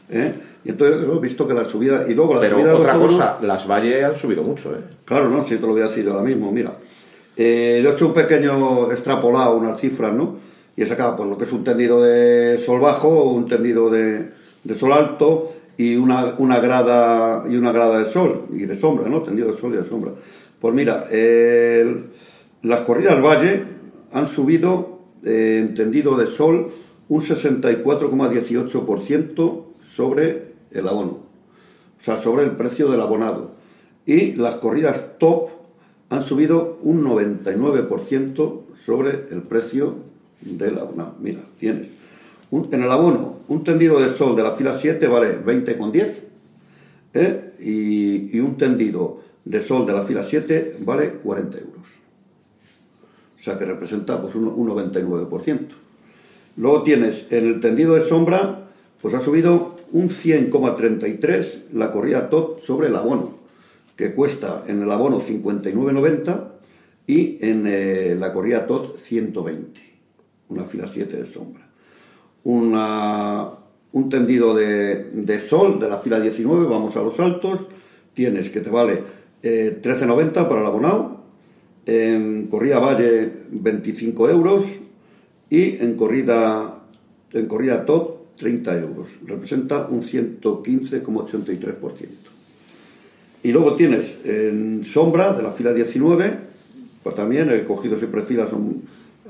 [0.10, 0.34] ¿eh?
[0.66, 2.06] Y entonces he visto que la subida.
[2.08, 4.82] Y luego la Pero subida otra cosa, las Valle han subido mucho, ¿eh?
[5.04, 6.74] Claro, no, si te lo voy a decir ahora mismo, mira.
[7.36, 10.36] Eh, yo he hecho un pequeño extrapolado, unas cifras, ¿no?
[10.76, 14.32] Y he sacado pues, lo que es un tendido de sol bajo, un tendido de,
[14.74, 19.24] sol alto y una, una grada y una grada de sol y de sombra, ¿no?
[19.24, 20.12] Tendido de sol y de sombra.
[20.60, 21.06] Pues mira,
[22.62, 23.64] las corridas Valle
[24.14, 26.70] han subido eh, en tendido de sol
[27.10, 31.34] un 64,18% sobre el abono
[32.04, 33.52] o sea, sobre el precio del abonado.
[34.06, 35.48] Y las corridas top
[36.10, 39.96] han subido un 99% sobre el precio
[40.46, 41.16] del abonado.
[41.20, 41.88] Mira, tienes
[42.52, 46.24] un- en el abono un tendido de sol de la fila 7 vale 20,10
[47.14, 47.52] ¿eh?
[47.60, 51.74] y, y un tendido de sol de la fila 7 vale 40 euros.
[53.40, 55.60] O sea que representa pues, un, un 99%.
[56.58, 58.68] Luego tienes en el tendido de sombra,
[59.02, 63.32] pues ha subido un 100,33 la corrida top sobre el abono,
[63.98, 66.48] que cuesta en el abono 59,90
[67.06, 69.82] y en eh, la corrida top 120,
[70.50, 71.68] una fila 7 de sombra.
[72.44, 73.50] Una-
[73.94, 77.68] un tendido de, de sol de la fila 19, vamos a los altos,
[78.16, 79.04] tienes que te vale
[79.44, 81.22] eh, 13,90 para el abonado,
[81.86, 84.66] en corrida Valle 25 euros
[85.50, 86.80] y en corrida
[87.34, 92.08] en corrida top 30 euros representa un 115,83%
[93.44, 96.38] y luego tienes en sombra de la fila 19
[97.04, 98.50] pues también he cogido siempre filas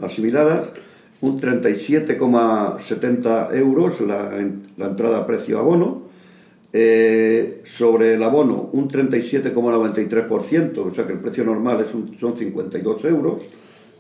[0.02, 0.66] asimiladas
[1.24, 4.30] un 37,70 euros la,
[4.78, 6.02] la entrada a precio abono
[6.74, 12.36] eh, sobre el abono un 37,93%, o sea que el precio normal es un- son
[12.36, 13.42] 52 euros,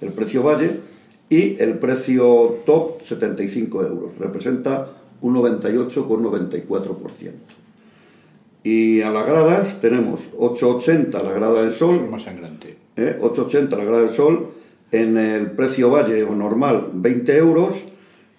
[0.01, 0.81] el precio Valle,
[1.29, 4.89] y el precio top 75 euros, representa
[5.21, 7.31] un 98,94%.
[8.63, 12.75] Y a las gradas tenemos 8,80 la grada del Es sol, más sangrante.
[12.97, 13.17] ¿eh?
[13.21, 14.49] 8,80 la grada del sol,
[14.93, 17.83] en el precio valle o normal 20 euros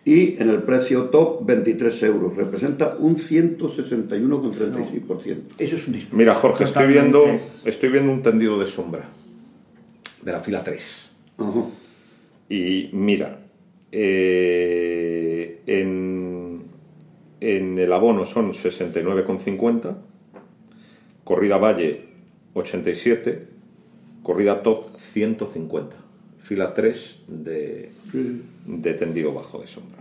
[0.05, 2.37] y en el precio top 23 euros.
[2.37, 5.38] Representa un 161,36%.
[5.59, 6.17] Eso es un disparate.
[6.17, 7.25] Mira, Jorge, estoy viendo,
[7.64, 9.09] estoy viendo un tendido de sombra
[10.23, 11.17] de la fila 3.
[11.38, 11.64] Ajá.
[12.49, 13.40] Y mira,
[13.90, 16.62] eh, en,
[17.40, 19.97] en el abono son 69,50,
[21.25, 22.05] corrida Valle
[22.53, 23.49] 87,
[24.23, 26.04] corrida top 150,
[26.45, 27.91] fila 3 de,
[28.67, 29.99] de tendido bajo de sombra.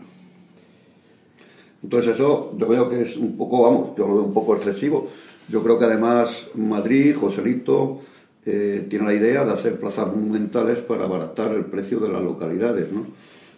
[1.84, 5.10] Entonces eso yo veo que es un poco, vamos, yo lo veo un poco excesivo.
[5.50, 8.00] Yo creo que además Madrid, Joselito,
[8.46, 12.92] eh, tiene la idea de hacer plazas monumentales para abaratar el precio de las localidades,
[12.92, 13.06] ¿no?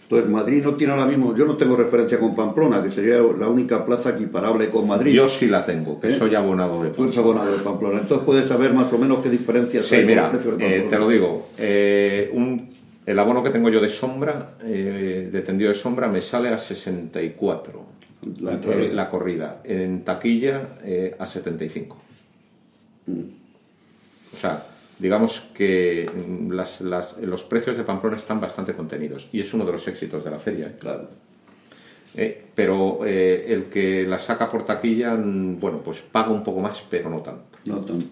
[0.03, 3.47] Entonces Madrid no tiene ahora mismo, yo no tengo referencia con Pamplona, que sería la
[3.47, 5.13] única plaza equiparable con Madrid.
[5.13, 6.17] Yo sí la tengo, que ¿Eh?
[6.19, 9.29] soy abonado de Tú eres abonado de Pamplona, entonces puedes saber más o menos qué
[9.31, 10.89] diferencias Sí, hay con mira, el precio de eh, Pamplona.
[10.89, 11.47] te lo digo.
[11.57, 12.74] eh, un-
[13.05, 16.57] el abono que tengo yo de sombra, eh, de tendido de sombra, me sale a
[16.57, 17.85] 64.
[18.41, 19.61] La, eh, la corrida.
[19.63, 21.97] En taquilla eh, a 75.
[24.33, 24.63] O sea,
[24.99, 29.65] digamos que mm, las- las- los precios de Pamplona están bastante contenidos y es uno
[29.65, 30.67] de los éxitos de la feria.
[30.67, 30.75] ¿eh?
[30.79, 31.07] Claro.
[32.17, 36.61] Eh, pero eh, el que la saca por taquilla, mm, bueno, pues paga un poco
[36.61, 37.43] más, pero no tanto.
[37.65, 38.05] No tanto.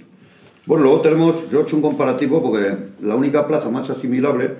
[0.65, 4.51] Bueno, luego tenemos, yo he hecho un comparativo porque la única plaza más asimilable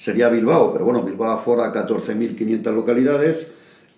[0.00, 3.46] sería Bilbao, pero bueno, Bilbao afora 14.500 localidades,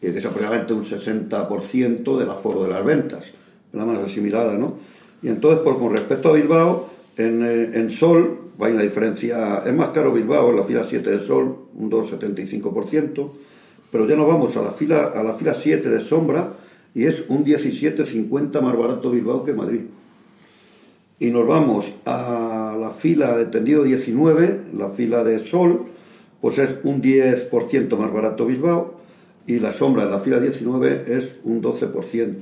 [0.00, 3.26] y que es aproximadamente un 60% del aforo de las ventas,
[3.72, 4.78] la más asimilada, ¿no?
[5.22, 9.72] Y entonces, por, con respecto a Bilbao, en, eh, en Sol, hay una diferencia, es
[9.72, 13.30] más caro Bilbao, en la fila 7 de Sol, un 2,75%,
[13.92, 16.54] pero ya nos vamos a la fila, a la fila 7 de Sombra,
[16.96, 19.82] y es un 17,50 más barato Bilbao que Madrid
[21.22, 25.84] y nos vamos a la fila de tendido 19, la fila de sol,
[26.42, 28.94] pues es un 10% más barato Bilbao
[29.46, 32.34] y la sombra de la fila 19 es un 12%.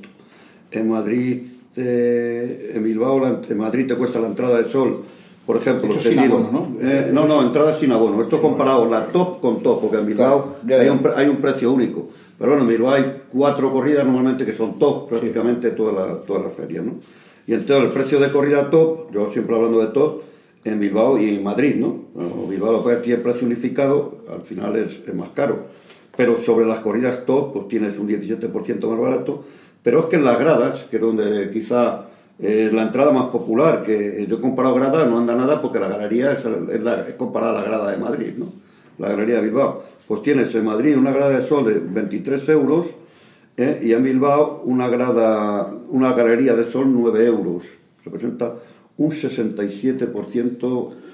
[0.72, 1.42] En Madrid,
[1.76, 5.02] eh, en Bilbao, en Madrid te cuesta la entrada de sol,
[5.44, 6.76] por ejemplo, sin abono, ¿no?
[6.80, 8.22] Eh, no, no, entrada sin abono.
[8.22, 11.70] Esto comparado la top con top, porque en Bilbao Claro, hay, un, hay un precio
[11.70, 12.08] único.
[12.38, 16.40] Pero bueno, en Bilbao hay cuatro corridas normalmente que son top prácticamente toda la, toda
[16.40, 16.94] la feria, ¿no?
[17.46, 20.22] Y entonces el precio de corrida top, yo siempre hablando de top,
[20.64, 21.96] en Bilbao y en Madrid, ¿no?
[22.14, 25.64] Bueno, Bilbao lo que tiene precio unificado, al final es, es más caro.
[26.16, 29.44] Pero sobre las corridas top, pues tienes un 17% más barato.
[29.82, 32.02] Pero es que en las gradas, que es donde quizá
[32.38, 35.88] es la entrada más popular, que yo he comparado gradas, no anda nada porque la
[35.88, 38.46] galería es, es, la- es comparada a la grada de Madrid, ¿no?
[38.98, 39.82] La galería de Bilbao.
[40.06, 42.88] Pues tienes en Madrid una grada de sol de 23 euros
[43.56, 43.80] ¿eh?
[43.82, 47.64] y en Bilbao una grada, una galería de sol 9 euros.
[48.04, 48.54] Representa
[49.00, 50.62] un 67%,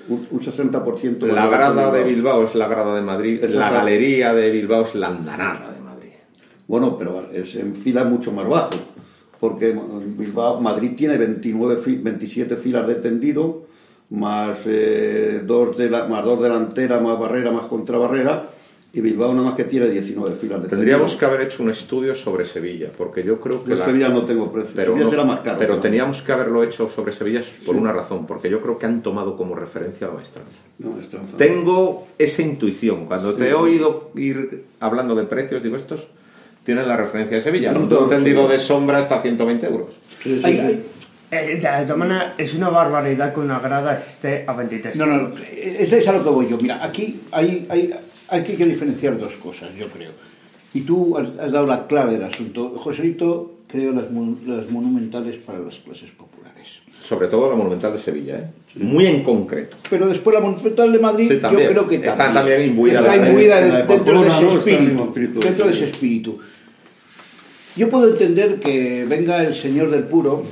[0.09, 4.35] un, un 60% más La grada de Bilbao es la grada de Madrid, la galería
[4.35, 6.11] de Bilbao es la andanada de Madrid.
[6.67, 8.75] Bueno, pero es en fila mucho más bajo,
[9.39, 9.73] porque
[10.19, 13.67] Bilbao, Madrid tiene 29, fi- 27 filas de tendido,
[14.11, 18.49] más, eh, dos de la- más dos delanteras, más barrera, más contrabarrera,
[18.97, 22.15] y Bilbao nada más que tiene 19 filas de Tendríamos que haber hecho un estudio
[22.15, 25.11] sobre Sevilla, porque yo creo que Yo la- Sevilla no tengo precio, pero, Sevilla no-
[25.11, 25.59] será más caro.
[25.59, 25.81] pero ¿no?
[25.83, 29.37] teníamos que haberlo hecho sobre Sevilla por una razón, porque yo creo que han tomado
[29.37, 30.57] como referencia a la maestranza.
[30.79, 30.95] No.
[31.37, 33.05] Tengo esa intuición.
[33.05, 36.07] Cuando te he oído ir hablando de precios, digo, estos
[36.65, 37.73] tienen la referencia de Sevilla.
[37.73, 38.53] No, Un tendido sí.
[38.53, 39.89] de sombra está a 120 euros.
[40.23, 40.61] Sí, sí, Hay- sí.
[40.61, 40.85] hay-
[41.29, 45.17] Eh, de todas maneras, es una barbaridad que una grada esté a 23 No, no,
[45.17, 45.41] no, euros.
[45.51, 46.57] es, es a lo que voy yo.
[46.63, 47.93] Mira, aquí hay, hay,
[48.29, 50.13] hay que diferenciar dos cosas, yo creo.
[50.75, 52.75] Y tú has, dado la clave del asunto.
[52.79, 54.05] Joselito creó las,
[54.47, 56.81] las monumentales para las clases populares.
[57.05, 58.51] Sobre todo la Monumental de Sevilla, ¿eh?
[58.83, 59.77] Muy en concreto.
[59.89, 61.69] Pero después la monumental de Madrid, Sí, también.
[61.69, 64.47] yo creo que Está también imbuida está de- imbuida de de dentro de Pamplona, ese.
[64.47, 65.41] Está el espíritu.
[65.41, 66.39] Dentro de ese espíritu.
[67.77, 70.43] Yo puedo entender que venga el señor del puro,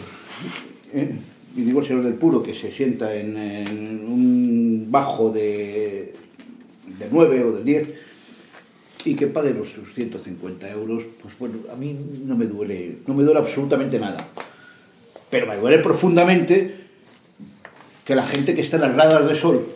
[0.92, 1.10] ¿eh?
[1.56, 6.12] y digo el señor del puro, que se sienta en, en un bajo de,
[6.98, 7.88] de 9 o del 10
[9.07, 13.14] y que pague los sus 150 euros, pues bueno, a mí no me duele, no
[13.14, 14.26] me duele absolutamente nada.
[15.30, 16.74] Pero me duele profundamente
[18.04, 19.66] que la gente que está en las gradas de sol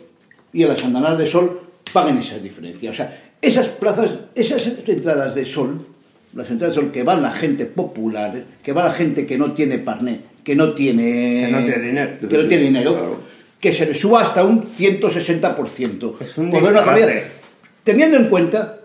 [0.52, 1.60] y en las andanadas de sol
[1.92, 2.90] paguen esa diferencia.
[2.90, 5.86] O sea, esas plazas, esas entradas de sol,
[6.34, 9.52] las entradas de sol que van la gente popular, que va la gente que no
[9.52, 12.18] tiene parné, que no tiene, Que no tiene dinero.
[12.18, 13.37] que no tiene dinero, Claro.
[13.60, 16.14] Que se le suba hasta un 160%.
[16.20, 17.02] Es un Por ver una disparate.
[17.02, 17.22] corrida.
[17.84, 18.78] Teniendo en cuenta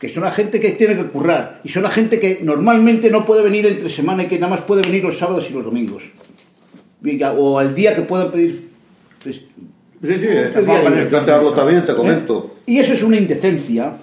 [0.00, 3.24] que son la gente que tiene que currar y son la gente que normalmente no
[3.24, 6.04] puede venir entre semana y que nada más puede venir los sábados y los domingos.
[7.38, 8.68] O al día que puedan pedir.
[9.22, 9.40] pues,
[10.02, 10.26] Sí, sí,
[11.10, 12.56] yo te hablo también, te comento.
[12.66, 13.94] y eso es una indecencia,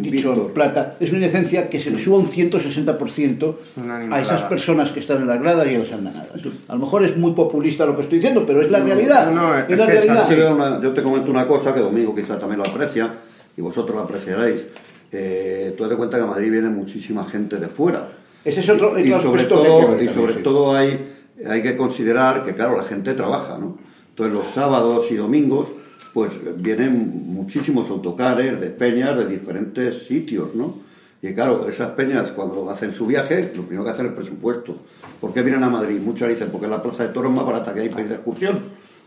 [0.00, 0.46] dicho Víctor.
[0.48, 4.90] en plata, es una indecencia que se le suba un 160% Una a esas personas
[4.92, 6.28] que están en las gradas y en las andanadas.
[6.68, 9.30] A lo mejor es muy populista lo que estoy diciendo, pero es la realidad.
[9.30, 10.52] no, no, es es la realidad.
[10.54, 13.12] una- yo te comento una cosa que Domingo quizá también lo aprecia
[13.56, 14.62] y vosotros lo apreciaréis.
[15.10, 18.08] Eh, tú te cuenta que a Madrid viene muchísima gente de fuera.
[18.44, 20.40] Ese es otro, y otro sobre que todo, y también, sobre sí.
[20.42, 21.12] todo hay,
[21.46, 23.76] hay que considerar que, claro, la gente trabaja, ¿no?
[24.08, 25.68] Entonces, los sábados y domingos,
[26.12, 30.74] pues vienen muchísimos autocares de peñas de diferentes sitios, ¿no?
[31.22, 34.76] Y claro, esas peñas, cuando hacen su viaje, lo primero que hacen es el presupuesto.
[35.20, 36.00] ¿Por qué vienen a Madrid?
[36.00, 38.58] Muchas dicen, porque la plaza de toros más barata que hay para ir de excursión.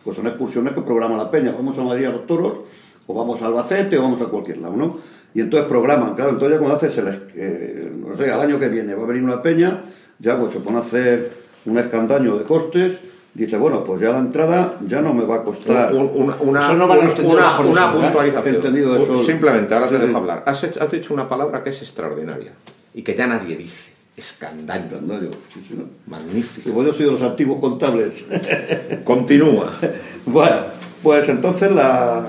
[0.01, 1.51] Pues son excursiones que programa la peña.
[1.51, 2.59] Vamos a Madrid a los toros,
[3.05, 4.97] o vamos a Albacete, o vamos a cualquier lado, ¿no?
[5.33, 8.69] Y entonces programan, claro, entonces ya cuando haces el, eh, no sé, al año que
[8.69, 9.83] viene va a venir una peña,
[10.17, 11.33] ya pues se pone a hacer
[11.65, 12.97] un escandaño de costes,
[13.35, 15.93] dice, bueno, pues ya la entrada ya no me va a costar.
[15.93, 17.93] Un- una, una, Eso no una- una ¿verdad?
[17.93, 18.55] puntualización.
[18.55, 19.23] Entendido eso.
[19.23, 20.07] Simplemente, ahora te Sí, sí.
[20.07, 20.43] dejo hablar.
[20.47, 22.53] Has, hecho- has dicho una palabra que es extraordinaria
[22.93, 23.91] y que ya nadie dice.
[24.17, 24.85] Escandallo.
[24.85, 25.83] Escandallo, sí, sí, ¿no?
[26.07, 26.69] Magnífico.
[26.69, 28.25] Y pues yo soy de los antiguos contables.
[29.03, 29.71] Continúa.
[30.25, 30.55] bueno,
[31.03, 32.23] pues entonces la,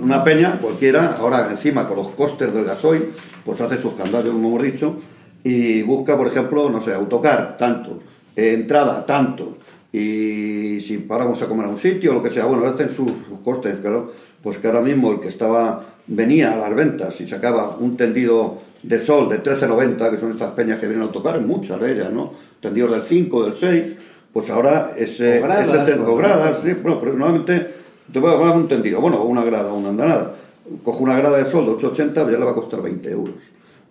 [0.00, 3.06] una peña cualquiera, ahora encima con los costes del gasoil,
[3.44, 4.96] pues hace sus candallos, como hemos dicho,
[5.42, 8.00] y busca, por ejemplo, no sé, autocar, tanto,
[8.36, 9.58] eh, entrada, tanto,
[9.98, 13.38] y si paramos a comer a un sitio, lo que sea, bueno, hacen sus, sus
[13.44, 14.10] costes, claro,
[14.42, 18.58] pues que ahora mismo el que estaba, venía a las ventas y sacaba un tendido
[18.82, 22.12] de sol de 13.90, que son estas peñas que vienen a autocar, muchas de ellas,
[22.12, 22.32] ¿no?
[22.60, 23.94] Tendidos del 5, del 6,
[24.32, 27.74] pues ahora ese, O gradas, ese ten- o o gradas, sí, bueno, pero normalmente
[28.12, 30.34] te voy a hablar un tendido, bueno, o una grada, o una andanada.
[30.82, 33.36] Cojo una grada de sol de 8.80, pues ya le va a costar 20 euros.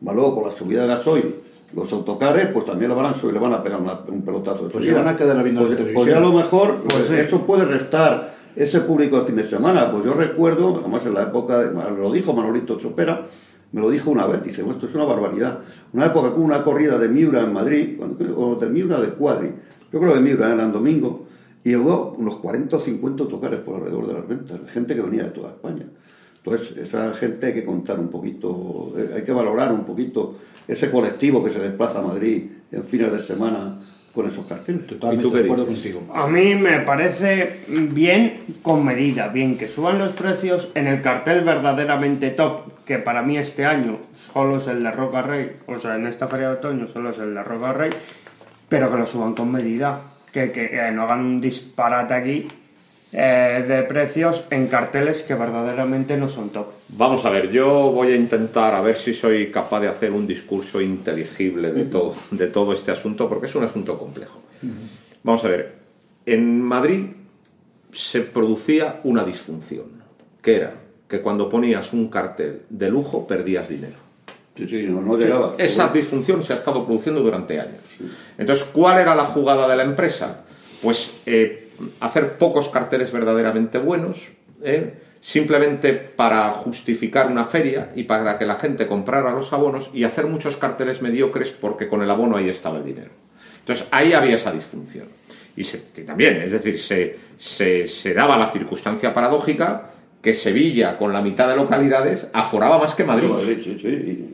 [0.02, 1.36] Luego, con la subida de gasoil,
[1.76, 4.66] los autocares, pues también le van a, subir, le van a pegar una- un pelotazo
[4.66, 7.66] de Pues van a quedar viendo pues, pues ya a lo mejor, pues eso puede
[7.66, 9.92] restar ese público de fin de semana.
[9.92, 13.26] Pues yo recuerdo, además en la época, de- lo dijo Manolito Chopera,
[13.72, 15.60] me lo dijo una vez, dice, bueno, esto es una barbaridad.
[15.94, 19.52] Una época hubo una corrida de Miura en Madrid, cuando- o de Miura de Cuadri,
[19.92, 21.26] yo creo que Miura era en domingo,
[21.64, 25.24] y hubo unos 40 o 50 autocares por alrededor de las ventas, gente que venía
[25.24, 25.88] de toda España.
[26.46, 30.36] Entonces, esa gente hay que contar un poquito, eh, hay que valorar un poquito
[30.68, 33.80] ese colectivo que se desplaza a Madrid en fines de semana
[34.14, 34.86] con esos carteles.
[34.86, 35.96] Totalmente ¿Y tú qué de acuerdo dices?
[35.96, 36.14] contigo.
[36.14, 41.46] A mí me parece bien con medida, bien que suban los precios en el cartel
[41.46, 45.96] verdaderamente top, que para mí este año solo es el de Roca Rey, o sea,
[45.96, 47.92] en esta feria de otoño solo es el de Roca Rey,
[48.68, 50.02] pero que lo suban con medida,
[50.32, 52.48] que, que, eh, no hagan un disparate aquí
[53.14, 56.68] eh, de precios en carteles que verdaderamente no son top.
[56.90, 60.26] Vamos a ver, yo voy a intentar a ver si soy capaz de hacer un
[60.26, 64.42] discurso inteligible de todo, de todo este asunto, porque es un asunto complejo.
[65.24, 65.76] Vamos a ver,
[66.26, 67.06] en Madrid
[67.92, 69.86] se producía una disfunción,
[70.42, 70.74] que era
[71.08, 73.98] que cuando ponías un cartel de lujo perdías dinero.
[74.58, 75.56] Sí, sí, no, no llegaba.
[75.60, 77.82] Esa disfunción se ha estado produciendo durante años.
[78.38, 80.44] Entonces, ¿cuál era la jugada de la empresa?
[80.82, 81.63] Pues eh,
[82.00, 84.32] hacer pocos carteles verdaderamente buenos,
[84.64, 84.94] ¿eh?
[85.22, 90.28] simplemente para justificar una feria y para que la gente comprara los abonos y hacer
[90.28, 93.12] muchos carteles mediocres porque con el abono ahí estaba el dinero.
[93.60, 95.08] Entonces, ahí había esa disfunción.
[95.56, 95.64] Y,
[96.06, 99.92] también, es decir, se, se- se daba la circunstancia paradójica
[100.22, 104.32] que Sevilla, con la mitad de localidades, aforaba más que Madrid Sí, sí, sí.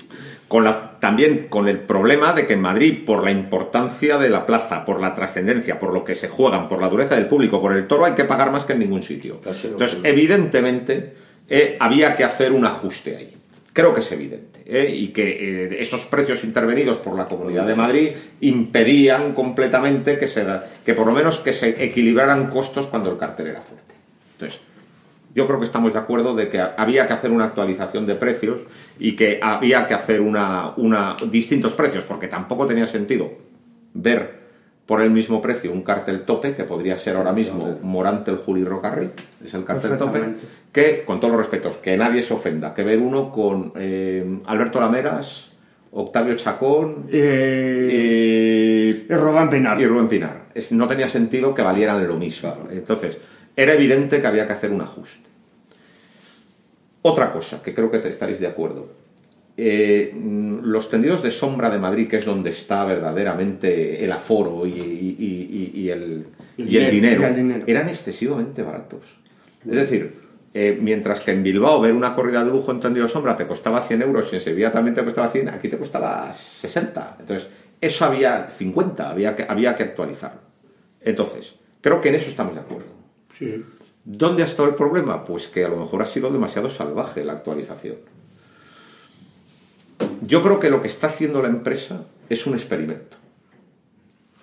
[0.50, 4.46] Con la, también con el problema de que en Madrid, por la importancia de la
[4.46, 7.72] plaza, por la trascendencia, por lo que se juegan, por la dureza del público, por
[7.74, 9.40] el toro, hay que pagar más que en ningún sitio.
[9.74, 11.14] Entonces, evidentemente,
[11.48, 13.34] eh, había que hacer un ajuste ahí.
[13.74, 14.60] Creo que es evidente.
[14.66, 18.10] eh, Y que eh, esos precios intervenidos por la Comunidad de Madrid
[18.42, 23.18] impedían completamente que, se, da- que por lo menos que se equilibraran costos cuando el
[23.18, 23.94] cartel era fuerte.
[24.34, 24.62] Entonces,
[25.36, 28.62] yo creo que estamos de acuerdo de que había que hacer una actualización de precios
[29.00, 33.30] y que había que hacer una, una distintos precios, porque tampoco tenía sentido
[33.94, 34.40] ver
[34.86, 38.64] por el mismo precio un cartel tope, que podría ser ahora mismo Morante el Juli
[38.64, 39.12] Rocarrey,
[39.46, 40.20] es el cartel tope,
[40.72, 44.80] que, con todos los respetos, que nadie se ofenda, que ver uno con eh, Alberto
[44.80, 45.52] Lameras,
[45.92, 49.80] Octavio Chacón Y, y y Rubén Pinar.
[49.80, 50.46] y Rubén Pinar.
[50.54, 52.56] Es- no tenía sentido que valieran lo mismo.
[52.72, 53.18] Entonces,
[53.56, 55.28] era evidente que había que hacer un ajuste.
[57.02, 58.90] Otra cosa, que creo que estaréis de acuerdo.
[59.58, 60.14] Eh,
[60.64, 65.16] los tendidos de sombra de Madrid, que es donde está verdaderamente el aforo y, y-
[65.20, 67.22] y- y- y el, El y el dinero.
[67.22, 67.64] dinero, Y el dinero.
[67.68, 69.02] eran excesivamente baratos.
[69.66, 70.14] Es decir,
[70.54, 73.46] eh, mientras que en Bilbao ver una corrida de lujo en tendido de sombra te
[73.48, 77.18] costaba 100 euros y en Sevilla también te costaba 100, aquí te costaba 60.
[77.20, 77.50] Entonces,
[77.82, 80.40] eso había 50, había que, había que actualizarlo.
[81.02, 82.88] Entonces, creo que en eso estamos de acuerdo.
[83.40, 83.64] Sí.
[84.06, 85.24] ¿Dónde ha estado el problema?
[85.24, 87.96] Pues que a lo mejor ha sido demasiado salvaje la actualización.
[90.22, 93.18] Yo creo que lo que está haciendo la empresa es un experimento.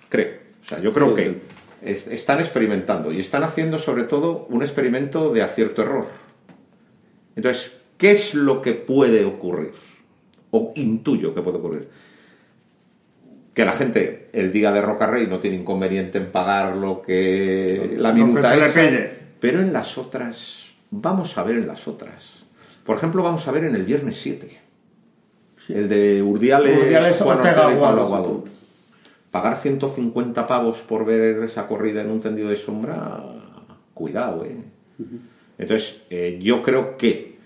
[0.09, 0.37] Creo.
[0.63, 1.41] O sea, yo creo que
[1.81, 6.07] es- están experimentando y están haciendo sobre todo un experimento de acierto-error.
[7.35, 9.71] Entonces, ¿qué es lo que puede ocurrir?
[10.51, 11.87] O intuyo que puede ocurrir.
[13.57, 17.95] Que la gente el día de Roca Rey no tiene inconveniente en pagar lo que
[17.97, 22.43] la que minuta le esa, pero en las otras, vamos a ver en las otras.
[22.85, 24.59] Por ejemplo, vamos a ver en el viernes 7.
[25.69, 28.43] El de Urdiales, Urdiales, Juan Ortega, y Pablo Aguado.
[29.31, 33.23] Pagar 150 pavos por ver esa corrida en un tendido de sombra,
[33.95, 34.55] cuidado, ¿eh?
[35.57, 37.36] Entonces, eh, yo creo que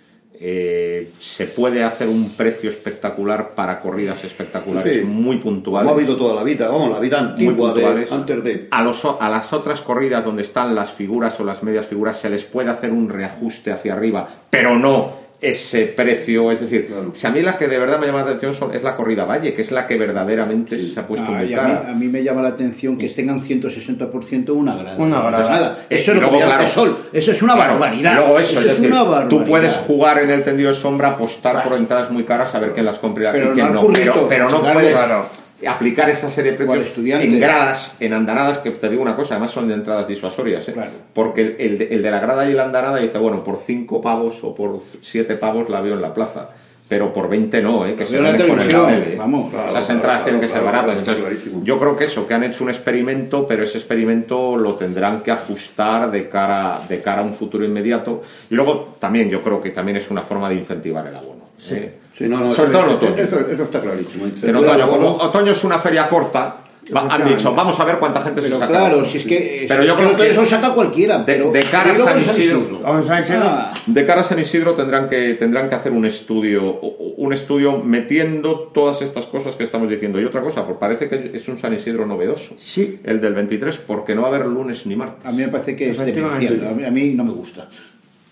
[0.44, 5.06] eh, se puede hacer un precio espectacular para corridas espectaculares Sí.
[5.06, 5.88] muy puntuales.
[5.88, 8.68] Como ha habido toda la vida, vamos, la vida muy antigua de, antes de.
[8.72, 12.20] A, los o- a las otras corridas donde están las figuras o las medias figuras
[12.20, 16.52] se les puede hacer un reajuste hacia arriba, pero no ese precio.
[16.52, 17.12] Es decir, Claro.
[17.14, 19.26] si a mí la que de verdad me llama la atención son- es la corrida
[19.26, 21.90] Valle, que es la que verdaderamente se ha puesto Ah, muy y a, mí, cara.
[21.90, 24.98] a mí me llama la atención que tengan 160% una grada.
[24.98, 25.50] Una No grada.
[25.50, 25.78] nada.
[25.90, 26.98] Eh, Eso es lo luego, que me claro, el sol.
[27.12, 28.16] Eso es una Claro, barbaridad.
[28.16, 29.30] Luego eso, es es decir, una barbaridad.
[29.30, 32.74] tú puedes jugar en el tendido de sombra, apostar por entradas muy caras, a ver
[32.74, 35.26] quién las compra y quién no Pero, pero no puedes claro.
[35.68, 39.52] Aplicar esa serie de precios en gradas, en andanadas, que te digo una cosa, además
[39.52, 40.74] son de entradas disuasorias, ¿eh?
[40.74, 40.92] Claro.
[41.14, 44.02] porque el, el de, el de la grada y la andanada dice, bueno, por 5
[44.02, 46.50] pavos o por 7 pavos la veo en la plaza.
[46.88, 47.96] Pero por 20 no, ¿eh?
[47.96, 49.16] que se la la televisión, tele.
[49.16, 49.54] vamos.
[49.54, 50.98] Esas entradas claro, tienen que ser baratas.
[50.98, 51.24] Entonces,
[51.64, 55.32] yo creo que eso, que han hecho un experimento, pero ese experimento lo tendrán que
[55.32, 58.24] ajustar de cara, de cara a un futuro inmediato.
[58.50, 61.41] Y luego también yo creo que también es una forma de incentivar el abono.
[61.72, 61.96] ¿Eh?
[62.14, 63.16] Sí, no, no, Sobre eso, todo en otoño.
[63.24, 64.26] eso, eso está clarísimo.
[64.44, 66.58] En otoño, como otoño es una feria corta,
[66.96, 68.72] va- han dicho, vamos a ver cuánta gente Pero se saca.
[68.72, 71.20] claro, si es que, Pero si yo es creo que que eso saca cualquiera.
[71.20, 72.82] de- pero de cara a San Isidro.
[72.86, 77.80] Ah, De cara a San Isidro tendrán que, tendrán que hacer un estudio, un estudio
[77.82, 80.20] metiendo todas estas cosas que estamos diciendo.
[80.20, 82.56] Y otra cosa, porque parece que es un San Isidro novedoso.
[82.58, 83.00] Sí.
[83.04, 85.26] El del 23, porque no va a haber lunes ni martes.
[85.26, 86.68] a mí me parece que es demencial.
[86.70, 87.68] A mí, a mí no me gusta.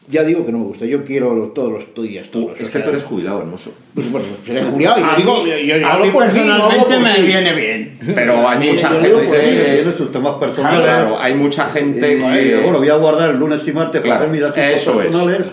[0.10, 0.86] Ya digo que no me gusta.
[0.86, 2.30] Yo quiero los- todos los días.
[2.30, 3.72] Todos, Es o que sea, tú eres jubilado, hermoso.
[3.93, 5.45] Pues bueno, seré juliado y A lo digo.
[5.45, 7.97] yo- yo- yo a mí personalmente me viene bien.
[8.16, 9.39] Pero hay Yo- mucha yo gente.
[9.39, 10.82] ti, Tiene sus temas personales.
[10.84, 11.99] Claro, hay mucha gente.
[12.18, 15.30] Que- bueno, voy a guardar el lunes y martes Claro, para hacer mis asuntos eso
[15.32, 15.45] es.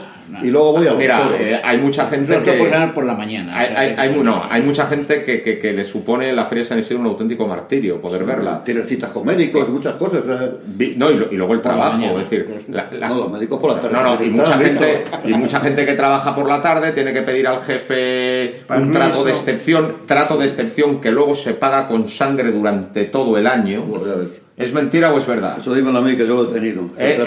[0.42, 2.52] Y luego voy a Mira, eh, hay mucha gente que.
[2.94, 3.56] por la mañana.
[3.58, 6.68] Hay, hay, hay no, hay mucha gente que, que, que le supone la Feria de
[6.68, 8.62] San Isidro un auténtico martirio poder verla.
[8.64, 10.20] Tienes citas con médicos muchas cosas.
[10.20, 12.20] o sea, Vi- No, y, lo- y luego el trabajo, mañana.
[12.22, 13.94] es decir, la- la- No, los médicos por la tarde.
[13.94, 17.22] No, no, y mucha gente y mucha gente que trabaja por la tarde tiene que
[17.22, 22.08] pedir al jefe un trato de excepción, trato de excepción que luego se paga con
[22.08, 23.82] sangre durante todo el año.
[23.82, 24.28] Bueno, ya ves.
[24.56, 25.58] ¿Es mentira o es verdad?
[25.60, 26.82] Eso dímelo a mí que yo lo he tenido.
[26.96, 27.12] Eh,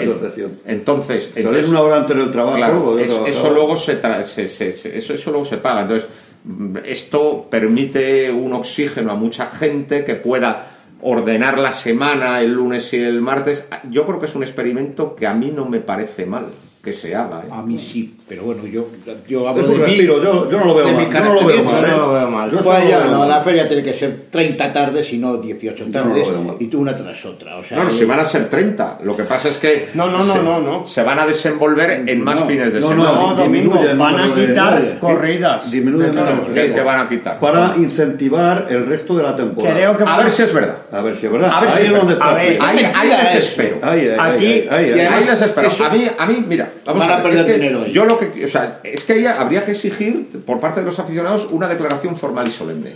[0.66, 2.56] entonces, Salir entonces- una hora antes del trabajo.
[2.56, 5.82] Claro, es- eso luego se, tra- se- se- se- eso, eso luego se paga.
[5.82, 6.08] Entonces,
[6.44, 10.66] mm, esto permite un oxígeno a mucha gente que pueda
[11.02, 13.64] ordenar la semana el lunes y el martes.
[13.90, 16.46] Yo creo que es un experimento que a mí no me parece mal
[16.82, 17.42] que se haga.
[17.46, 17.48] ¿eh?
[17.52, 18.86] A mí sí, pero bueno, yo,
[19.26, 19.96] yo hablo Es un de mí.
[20.06, 21.10] yo, yo no lo veo mal.
[21.10, 21.80] Yo no lo veo mal.
[21.82, 21.90] Yo ¿eh?
[21.90, 22.48] no lo veo mal.
[22.52, 25.76] Yo Pues no ya, no, la feria tiene que ser 30 tardes y no 18
[25.76, 27.56] Yo no lo tardes y tú una tras otra.
[27.56, 28.98] O sea, No, no, yo- si van a ser 30.
[29.02, 30.86] Lo que pasa es que No, no, no, se, no, no.
[30.86, 33.10] se van a desenvolver en más No, fines de no, semana.
[33.14, 35.68] No, di- domingo, disminuye el van a quitar de- corridas.
[35.68, 36.54] disminuye el de número toros.
[36.54, 37.40] de- ¿Qué, van a quitar?
[37.40, 39.74] Para incentivar el resto de la temporada.
[39.76, 40.76] Creo que A ver si es verdad.
[40.92, 41.50] A ver si es verdad.
[41.52, 42.28] A ver si es es donde verdad.
[42.28, 42.30] está.
[42.30, 42.86] A ver, el Ahí, quiz.
[42.86, 43.38] ahí mentira les eso.
[43.38, 43.76] espero.
[43.82, 45.00] Ahí, ahí, Aquí- ahí, ahí, y ahí.
[45.00, 45.68] además- Ahí les espero.
[45.68, 48.48] eso- a mí, mira, vamos Van a a ver, perder dinero yo lo que, o
[48.48, 52.46] sea, es que ahí habría que exigir por parte de los aficionados una declaración formal
[52.48, 52.94] y solemne.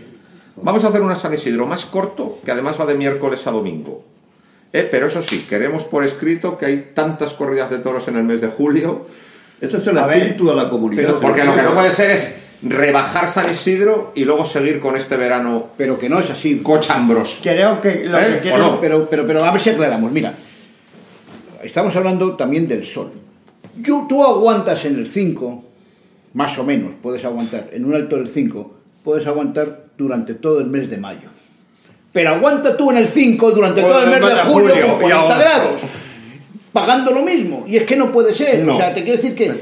[0.57, 4.05] Vamos a hacer una San Isidro más corto, que además va de miércoles a domingo.
[4.73, 8.25] Eh, pero eso sí, queremos por escrito que hay tantas corridas de toros en el
[8.25, 9.07] mes de julio,
[9.61, 11.03] Ese es el A ver, de la comunidad.
[11.05, 14.97] pero porque lo que no puede ser es rebajar San Isidro y luego seguir con
[14.97, 16.59] este verano Pero que no es así.
[16.61, 17.41] cochambroso.
[17.43, 18.27] Creo que lo ¿Eh?
[18.27, 18.61] que ¿O quieren...
[18.61, 18.81] no?
[18.81, 20.11] Pero, pero, pero a ver si aclaramos.
[20.11, 20.33] Mira,
[21.63, 23.13] estamos hablando también del sol.
[23.81, 25.65] Yo, tú aguantas en el 5,
[26.35, 30.67] más o menos, puedes aguantar, en un alto del 5, puedes aguantar durante todo el
[30.67, 31.29] mes de mayo.
[32.13, 35.11] Pero aguanta tú en el 5 durante todo el mes de julio, julio, con y
[35.11, 35.41] 40 agosto.
[35.41, 35.81] grados,
[36.73, 37.65] pagando lo mismo.
[37.67, 38.65] Y es que no puede ser.
[38.65, 38.75] No.
[38.75, 39.61] O sea, te quiero decir que.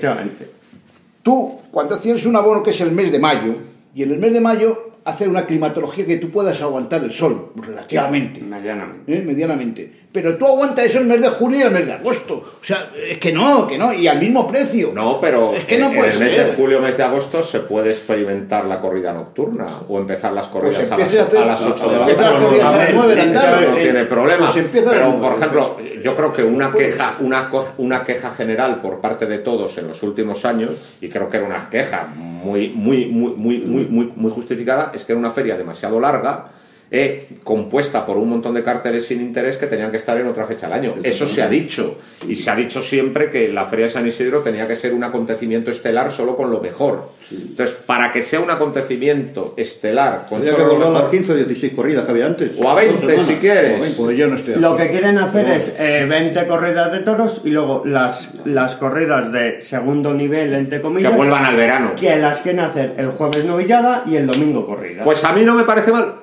[1.23, 3.55] Tú, cuando tienes un abono que es el mes de mayo,
[3.95, 7.53] y en el mes de mayo hacer una climatología que tú puedas aguantar el sol,
[7.57, 9.19] relativamente, Medianamente.
[9.19, 9.23] ¿eh?
[9.23, 10.02] medianamente.
[10.13, 12.35] Pero tú aguantas eso el mes de julio y el mes de agosto.
[12.35, 14.91] O sea, es que no, que no, y al mismo precio.
[14.95, 16.47] No, pero Es que no en el mes ser.
[16.49, 20.77] de julio, mes de agosto, se puede experimentar la corrida nocturna o empezar las corridas
[20.77, 22.23] Pues a, las, a hacer- a las 8 de la tarde.
[22.23, 23.67] las corridas a las Eso 9 de la tarde.
[23.71, 24.53] no tiene problema.
[24.53, 25.19] Pues pero, 9.
[25.21, 29.79] por ejemplo, yo creo que una queja, una, una queja general por parte de todos
[29.79, 33.85] en los últimos años, y creo que era una queja muy, muy, muy, muy, muy,
[33.87, 36.49] muy, muy justificada, es que era una feria demasiado larga.
[36.95, 40.45] Eh, compuesta por un montón de carteles sin interés que tenían que estar en otra
[40.45, 40.97] fecha al año.
[41.03, 41.97] Eso se ha dicho.
[42.29, 45.03] Y se ha dicho siempre que la Feria de San Isidro tenía que ser un
[45.03, 47.09] acontecimiento estelar solo con lo mejor.
[47.31, 51.03] Entonces, para que sea un acontecimiento estelar con Habría que solo lo volver a las
[51.05, 52.51] mejor, 15 o 16 corridas que había antes.
[52.63, 53.27] o a 20 Dos semanas.
[53.27, 53.73] si quieres.
[53.73, 53.97] O a 20.
[54.03, 57.51] Pues yo no estoy Lo que quieren hacer es eh, 20 corridas de toros y
[57.51, 61.93] luego las, las corridas de segundo nivel, entre que comillas, vuelvan al verano.
[61.99, 65.05] que las quieren hacer el jueves novillada y el domingo corrida.
[65.05, 66.22] Pues a mí no me parece mal.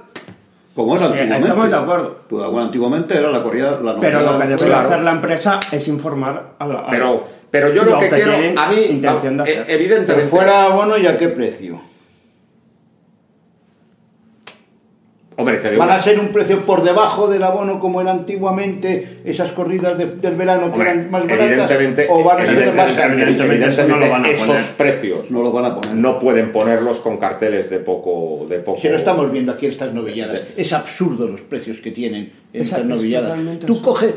[0.80, 1.48] Como era Sí, antiguamente.
[1.50, 2.16] estamos de acuerdo.
[2.30, 3.78] Pues, bueno, antiguamente era la corrida.
[3.84, 4.88] La Pero lo que debe Claro.
[4.88, 6.80] hacer la empresa es informar a la...
[6.80, 7.22] a- Pero,
[7.52, 9.72] pero yo lo, Lo que, que quiero, a mí, intención de eh, hacer.
[9.76, 11.82] Evidentemente, fuera abono y a qué precio.
[15.40, 19.20] Hombre, te digo ¿Van a ser un precio por debajo del abono como era antiguamente
[19.24, 21.48] esas corridas de- del verano que Hombre, eran más baratas?
[21.48, 24.64] evidentemente, ¿O van a ser evidentemente, más evidentemente no lo van a esos poner.
[24.78, 25.96] precios No lo van a poner.
[25.96, 29.72] no pueden ponerlos con carteles de poco de poco Si lo estamos viendo aquí en
[29.72, 33.30] estas novilladas, es absurdo los precios que tienen en Es- estas es novilladas.
[33.30, 33.92] totalmente Tú absurdo.
[33.94, 34.14] coge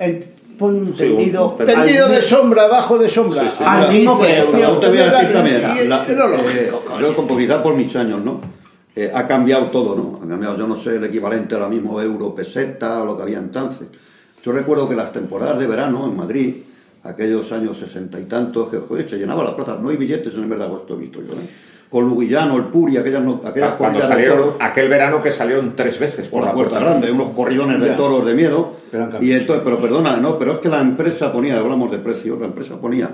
[0.00, 1.50] en- Pon un Sí, un- tendido.
[1.66, 3.62] tendido de sombra, abajo de sombra, Sí, sí.
[3.62, 4.58] a Al mismo 15 precio.
[4.58, 6.48] Yo te voy a decir también, sí, la- es lo lógico,
[6.96, 8.40] eh, yo como quizá por mis años, ¿no?
[8.98, 10.18] Eh, ha cambiado todo, ¿no?
[10.24, 13.38] Ha cambiado, yo no sé el equivalente ahora mismo euro, peseta, o lo que había
[13.38, 13.88] entonces.
[14.42, 16.54] Yo recuerdo que las temporadas de verano en Madrid,
[17.04, 20.40] aquellos años sesenta y tantos, que joder, se llenaba la plaza, no hay billetes en
[20.40, 21.46] el mes de agosto, he visto yo, ¿eh?
[21.90, 25.22] Con Luguillano, el Puri, aquellas, no- aquellas Ah, cuando corridas de salieron toros aquel verano
[25.22, 28.72] que salieron tres veces por la puerta grande, unos corridones de toros de miedo.
[28.90, 32.40] Pero y entonces, pero perdona, no, pero es que la empresa ponía, hablamos de precios,
[32.40, 33.10] la empresa ponía,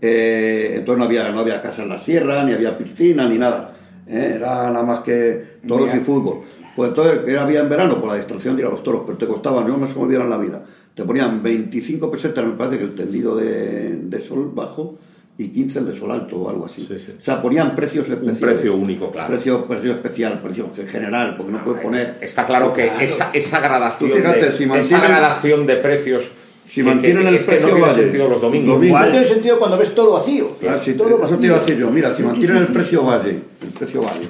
[0.00, 3.72] eh, entonces no había, no había casa en la sierra, ni había piscina, ni nada.
[4.06, 6.40] Eh, era nada más que toros y fútbol.
[6.74, 8.00] Pues entonces, ¿qué había en verano?
[8.00, 10.18] Por la distracción de ir a los toros, pero te costaban, no me se me
[10.18, 10.64] la vida.
[10.94, 14.98] Te ponían 25 pesetas, me parece que el tendido de, de sol bajo
[15.38, 16.86] y 15 el de sol alto o algo así.
[16.86, 17.14] Sí, sí.
[17.18, 18.38] O sea, ponían precios especiales.
[18.38, 19.28] precio único, claro.
[19.28, 22.18] Precio, precio especial, precio general, porque no puedes poner...
[22.20, 26.30] está claro que esa, esa gradación fíjate, de, si esa gradación de precios
[26.66, 29.76] Si mantienen el precio no tiene Valle, sentido los domingos domingo, No tiene sentido cuando
[29.78, 30.52] ves todo vacío.
[30.68, 31.38] Ah, sí, todo eso vacío.
[31.38, 31.90] te iba a decir yo.
[31.90, 33.30] Mira, si mantienen el precio valle,
[33.62, 34.26] el precio valle,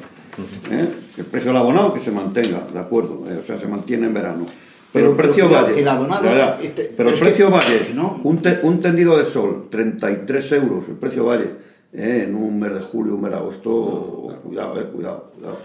[0.71, 0.89] ¿eh?
[1.19, 4.15] el precio del abonado que se mantenga, de acuerdo, eh, o sea, se mantiene en
[4.15, 4.47] verano.
[4.93, 6.25] Pero, Pero- el precio pero que el abonado,
[6.63, 8.21] este- pero pero el precio que- que no.
[8.25, 11.47] un, te- un tendido de sol, 33 euros, el precio valle,
[11.95, 15.59] eh, en un mes de julio, un mes de agosto, cuidado, eh, cuidado, cuidado.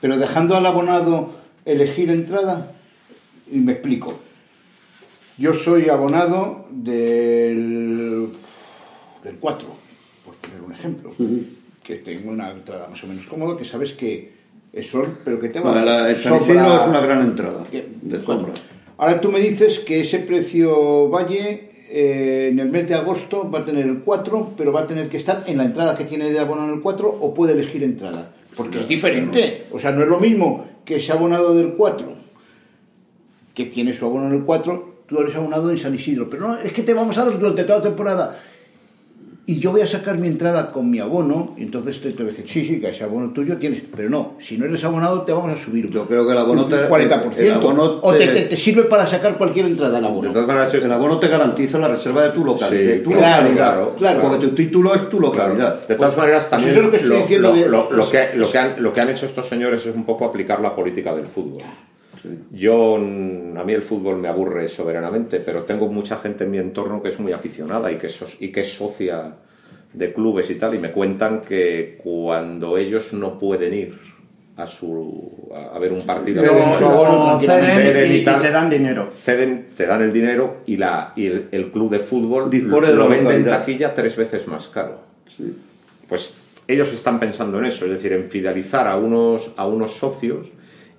[0.00, 1.30] Pero dejando al abonado
[1.64, 2.70] elegir entrada,
[3.50, 4.20] y me explico.
[5.40, 8.28] Yo soy abonado del,
[9.24, 9.68] del 4,
[10.22, 11.12] por poner un ejemplo,
[11.82, 14.32] que tengo una entrada más o menos cómoda, que sabes que
[14.70, 17.88] es sol, pero que te va Bueno, a el San es una gran entrada que-
[18.02, 18.52] de sombra.
[18.98, 23.60] Ahora tú me dices que ese precio Valle eh, en el mes de agosto va
[23.60, 26.30] a tener el 4, pero va a tener que estar en la entrada que tiene
[26.30, 28.30] de abono en el 4 o puede elegir entrada.
[28.54, 29.64] Porque es diferente.
[29.72, 32.08] O sea, no es lo mismo que ese abonado del 4,
[33.54, 36.30] que tiene su abono en el 4, tú eres abonado en San Isidro.
[36.30, 38.38] Pero no, es que te vamos a dar durante toda la temporada.
[39.46, 42.26] Y yo voy a sacar mi entrada con mi abono, y entonces te, te voy
[42.32, 45.22] a decir, sí, sí, que ese abono tuyo tienes, pero no, si no eres abonado
[45.22, 47.36] te vamos a subir Yo creo que el abono un te- 40%.
[47.38, 50.30] el abono o te, te- te- te sirve para sacar cualquier entrada al de abono.
[50.84, 52.80] El abono te garantiza la reserva de tu localidad.
[52.80, 53.72] Sí, de tu claro, localidad.
[53.74, 54.20] claro, claro.
[54.22, 55.84] Porque tu título es tu localidad.
[55.88, 58.28] De todas maneras, también eso es lo que estoy diciendo lo- de- lo- lo que,
[58.36, 61.12] lo, que han, lo que han hecho estos señores es un poco aplicar la política
[61.16, 61.62] del fútbol.
[62.52, 66.58] Yo, mm, a mí el fútbol me aburre soberanamente, pero tengo mucha gente en mi
[66.58, 69.34] entorno que es muy aficionada y que, es, y que es socia
[69.92, 73.98] de clubes y tal, y me cuentan que cuando ellos no pueden ir
[74.56, 77.82] a, su, a, a ver un partido, Ceden No, no, tranquilamente.
[77.82, 78.40] ceden Ceden y, y tal.
[78.40, 79.10] y te dan dinero.
[79.24, 82.94] ceden, te dan el dinero y, la, y el, el club de fútbol Dispone de
[82.94, 85.00] lo la vende en taquilla tres veces más caro.
[86.08, 86.34] Pues
[86.68, 90.48] ellos están pensando en eso, es decir, en fidelizar a unos, a unos socios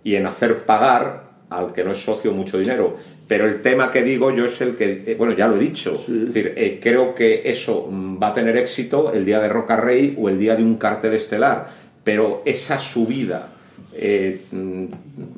[0.04, 2.96] y en hacer pagar al que no es socio mucho dinero.
[3.28, 6.04] Pero el tema que digo yo es el que, eh, bueno, ya lo he dicho,
[6.08, 9.76] es decir, eh, creo que eso mm, va a tener éxito el día de Roca
[9.76, 11.68] Rey o el día de un cartel estelar,
[12.04, 13.50] pero esa subida
[13.94, 14.86] eh, mm,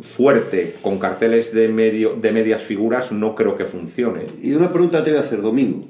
[0.02, 4.26] fuerte con carteles de, medio, de medias figuras no creo que funcione.
[4.42, 5.88] Y una pregunta te voy a hacer, Domingo.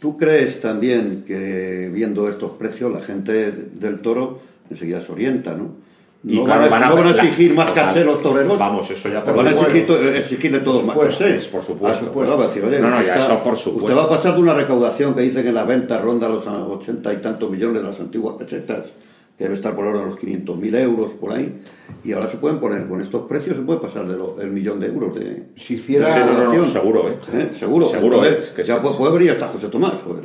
[0.00, 4.40] ¿Tú crees también que viendo estos precios la gente del toro
[4.70, 5.87] enseguida se orienta, no?
[6.24, 7.86] Y No, claro, van, a, van a exigir más total.
[7.88, 8.58] caché los toreros.
[8.58, 9.94] Vamos, eso ya te Van a exigir, digo.
[9.98, 11.36] to- exigirle todos más supuesto, caché.
[11.36, 12.04] es por supuesto.
[12.06, 12.36] Supuesto.
[12.36, 13.84] Va a decir, oye, No, no, ya está- eso por supuesto.
[13.84, 16.44] Usted va a pasar de una recaudación que dice que en la venta ronda los
[16.46, 18.90] 80 y tantos millones de las antiguas pesetas,
[19.38, 21.60] que debe estar por ahora en los 500.000 euros por ahí,
[22.02, 25.14] y ahora se pueden poner, con estos precios se puede pasar del millón de euros
[25.14, 26.68] de, Si hiciera- de Sí, no, no, no, recaudación.
[26.72, 27.16] seguro, ¿eh?
[27.32, 27.48] ¿Eh?
[27.54, 27.88] Seguro.
[27.88, 28.48] Seguro, Entonces, ¿eh?
[28.48, 30.24] Es que ya puede, puede venir hasta José Tomás, joder.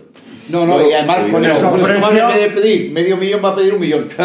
[0.50, 3.50] No, no, y además con eso, José Tomás en vez de pedir medio millón va
[3.50, 4.08] a pedir un millón.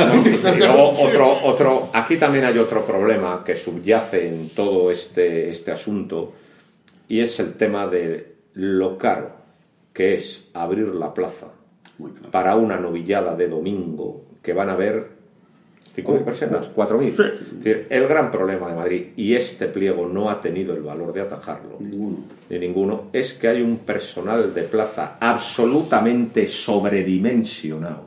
[0.57, 5.71] Y luego otro, otro, aquí también hay otro problema que subyace en todo este, este
[5.71, 6.33] asunto
[7.09, 9.33] y es el tema de lo caro
[9.93, 11.49] que es abrir la plaza
[12.31, 15.19] para una novillada de domingo que van a ver
[15.97, 17.03] 5.000 personas, 4.000.
[17.09, 17.17] Es
[17.63, 21.23] decir, el gran problema de Madrid, y este pliego no ha tenido el valor de
[21.23, 22.19] atajarlo, Ninguno.
[22.49, 28.07] ni ninguno, es que hay un personal de plaza absolutamente sobredimensionado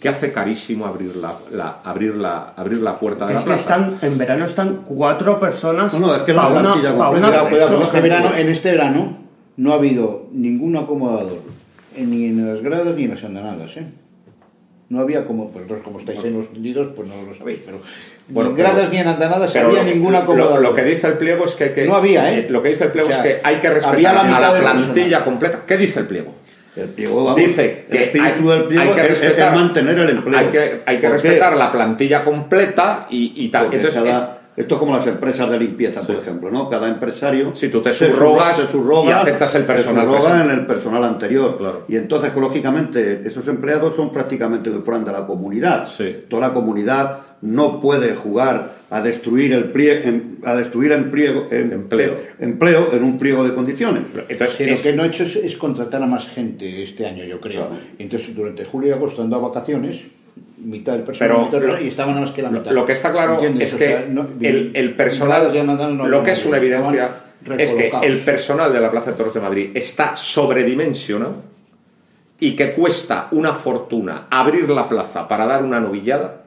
[0.00, 3.46] que hace carísimo abrir la, la- abrir la, abrir la puerta de Es la que
[3.48, 3.60] plaza.
[3.90, 5.92] están, en verano están cuatro personas.
[5.94, 7.68] No, no, es que la pa' una, una Cuidado, cuidado, persona.
[7.80, 9.18] porque este verano, en este verano
[9.56, 11.40] no ha habido ningún acomodador,
[11.96, 13.76] eh, ni en las gradas ni en las andanadas.
[13.76, 13.86] ¿eh?
[14.90, 17.78] No había como, pues como estáis en los tendidos, pues no lo sabéis, pero
[18.28, 20.82] Bueno, ni en gradas pero- ni en andanadas Pero había lo, ninguna lo, lo que
[20.84, 21.84] dice el pliego es que hay que.
[21.86, 22.46] No había, ¿eh?
[22.48, 24.58] Lo que dice el pliego O sea, es que hay que respetar la a la
[24.58, 25.24] plantilla personal.
[25.24, 25.58] completa.
[25.66, 26.34] ¿Qué dice el pliego?
[26.76, 29.98] El pliego, vamos, Dice que el espíritu hay, del pliego hay que es- es mantener
[29.98, 30.38] el empleo.
[30.38, 33.64] Hay que, hay que respetar la plantilla completa y, y tal.
[33.64, 36.68] Porque Entonces, cada- esto es como las empresas de limpieza, por ejemplo, ¿no?
[36.68, 40.44] Cada empresario Sí, tú te se subrogas se subroga, y aceptas el personal se subroga
[40.44, 41.56] en el personal anterior.
[41.58, 41.84] Claro.
[41.88, 45.88] Y entonces, lógicamente, esos empleados son prácticamente que fueran de la comunidad.
[45.88, 46.24] Sí.
[46.28, 52.14] Toda la comunidad no puede jugar a destruir el a destruir en pliego- en- Empleo.
[52.40, 54.04] empleo en un pliego de condiciones.
[54.28, 57.22] entonces lo es- que no he hecho es, es contratar a más gente este año,
[57.24, 57.66] yo creo.
[57.68, 57.76] Claro.
[57.98, 60.00] Entonces, durante julio y agosto han dado vacaciones,
[60.62, 62.70] mitad del personal, Pero lo- y estaban más que la mitad.
[62.72, 63.68] lo que está claro ¿Entiendes?
[63.68, 67.10] es O que sea, no- el, el personal, no no lo que es una evidencia
[67.58, 71.36] es que el personal de la Plaza de Toros de Madrid está sobredimensionado
[72.40, 76.42] y que cuesta una fortuna abrir la plaza para dar una novillada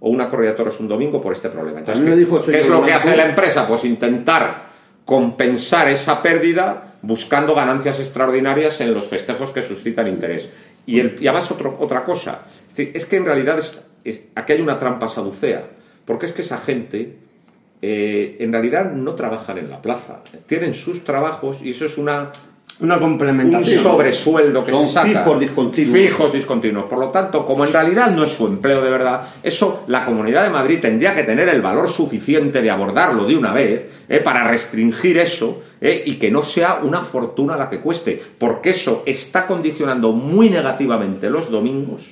[0.00, 1.80] o una corrida de toros un domingo por este problema.
[1.80, 3.66] Entonces, ¿qué, dijo qué es lo que hace la empresa?
[3.68, 4.70] Pues intentar
[5.04, 10.48] compensar esa pérdida buscando ganancias extraordinarias en los festejos que suscitan interés.
[10.86, 12.38] Y, el, y además otro- otra cosa,
[12.80, 15.64] decir, es que en realidad es- es- aquí hay una trampa saducea,
[16.04, 17.16] porque es que esa gente
[17.82, 22.30] eh, en realidad no trabajan en la plaza, tienen sus trabajos y eso es una,
[22.80, 23.82] Una un complementación.
[23.82, 25.08] sobresueldo que Son se saca.
[25.08, 25.96] fijos discontinuos.
[25.98, 26.84] Fijos discontinuos.
[26.84, 30.42] Por lo tanto, como en realidad no es su empleo de verdad, eso la Comunidad
[30.44, 34.44] de Madrid tendría que tener el valor suficiente de abordarlo de una vez eh, para
[34.46, 39.46] restringir eso eh, y que no sea una fortuna la que cueste, porque eso está
[39.46, 42.02] condicionando muy negativamente los domingos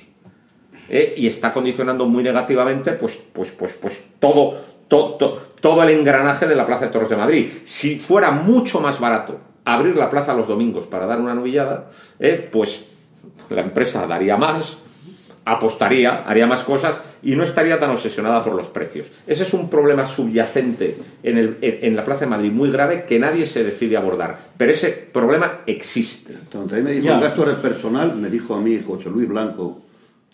[0.89, 4.55] eh, y está condicionando muy negativamente pues, pues, pues, pues todo,
[4.87, 7.49] to- to- todo el engranaje de la Plaza de Toros de Madrid.
[7.63, 12.49] Si fuera mucho más barato abrir la plaza los domingos para dar una novillada, eh,
[12.51, 12.85] pues
[13.49, 14.77] la empresa daría más,
[15.45, 19.07] apostaría, haría más cosas y no estaría tan obsesionada por los precios.
[19.27, 23.03] Ese es un problema subyacente en, el- en- en la Plaza de Madrid muy grave
[23.05, 26.33] que nadie se decide abordar, pero ese problema existe.
[26.33, 27.15] Entonces, ahí me dijo Ya.
[27.15, 29.81] el gasto del personal, me dijo a mí José Luis Blanco,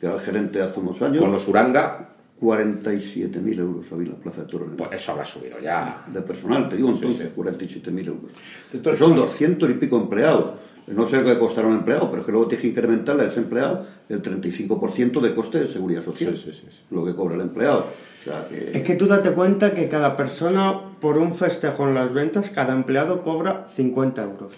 [0.06, 4.20] que era el gerente hace unos años, Con los Uranga, 47.000 euros había en la
[4.20, 4.70] Plaza de Toros.
[4.78, 6.06] pues eso habrá subido ya.
[6.08, 7.42] de personal, te digo entonces, sí.
[7.42, 8.32] 47.000 euros.
[8.74, 9.26] Entonces, Son bueno.
[9.26, 10.54] 200 y pico empleados.
[10.88, 13.40] No sé qué costará un empleado, pero es que luego tienes que incrementarle a ese
[13.40, 16.38] empleado el 35% de coste de seguridad social.
[16.38, 16.84] Sí, sí, sí, sí.
[16.92, 17.88] Lo que cobra el empleado.
[18.22, 18.78] O sea, que...
[18.78, 22.74] Es que tú date cuenta que cada persona, por un festejo en las ventas, cada
[22.74, 24.54] empleado cobra 50 euros.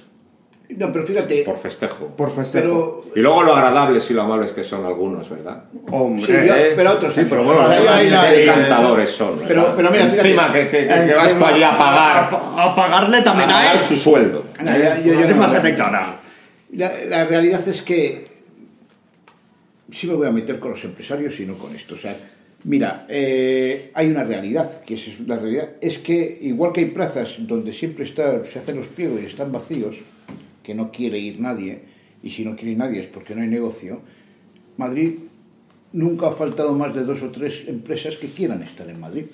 [0.70, 2.07] No, pero fíjate, Por festejo.
[2.07, 3.01] Por festejo.
[3.03, 5.63] pero Y luego lo agradables y lo amables que son algunos, ¿verdad?
[5.91, 9.39] Hombre, Sí, yo- pero otros Sí, pero bueno, encantadores son.
[9.47, 9.74] Pero- ¿verdad?
[9.78, 10.28] pero mira, fíjate.
[10.28, 13.49] Encima que, que- que- que vas tú allí a pagar, A, a pagarle a también
[13.49, 13.80] a él.
[13.80, 14.43] su sueldo.
[14.65, 16.15] Ya, ya, yo- yo Encima no-.
[16.74, 18.28] La, la realidad es que
[19.89, 21.95] sí me voy a meter con los empresarios y no con esto.
[21.95, 22.13] O sea,
[22.65, 27.36] mira, eh, hay una realidad, que es la realidad, es que igual que hay plazas
[27.39, 29.97] donde siempre está, se hacen los pliegos y están vacíos,
[30.68, 31.80] que no quiere ir nadie,
[32.22, 34.01] y si no quiere ir nadie es porque no hay negocio,
[34.76, 35.13] Madrid
[35.93, 39.28] nunca ha faltado más de dos o tres empresas que quieran estar en Madrid.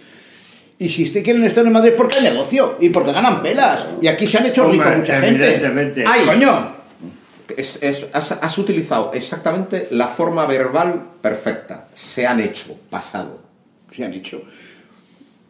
[0.77, 3.88] Y si usted quieren estar en Madrid, porque hay negocio y porque ganan pelas.
[3.99, 5.43] Y aquí se han hecho rico Hombre, mucha gente.
[5.43, 6.03] evidentemente.
[6.05, 6.51] ¡Ay, coño!
[7.57, 11.88] Es- es- has, has utilizado exactamente la forma verbal perfecta.
[11.95, 13.41] Se han hecho, pasado.
[13.95, 14.43] Se han hecho.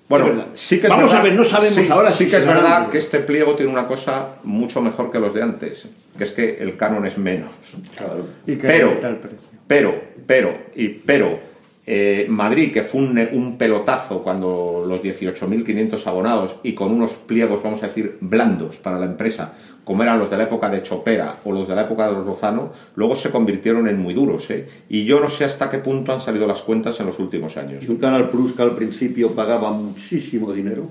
[0.10, 2.38] Bueno, sí que es Vamos verdad- a ver, no sabemos sí- ahora Sí si que
[2.38, 5.88] es verdad que este pliego tiene una cosa mucho mejor que los de antes,
[6.18, 7.52] que es que el canon es menos.
[7.96, 8.28] Claro.
[8.46, 9.40] Y que Pero, limita el precio.
[9.66, 11.40] pero, pero, y pero,
[11.86, 17.84] eh, Madrid, que fue un, pelotazo cuando los 18.500 abonados y con unos pliegos, vamos
[17.84, 19.54] a decir, blandos para la empresa,
[19.84, 22.26] como eran los de la época de Chopera o los de la época de los
[22.26, 24.50] Lozano, luego se convirtieron en muy duros.
[24.52, 24.66] ¿eh?
[24.88, 27.84] Y yo no sé hasta qué punto han salido las cuentas en los últimos años.
[27.84, 30.88] Y un Canal Plus que al principio pagaba muchísimo dinero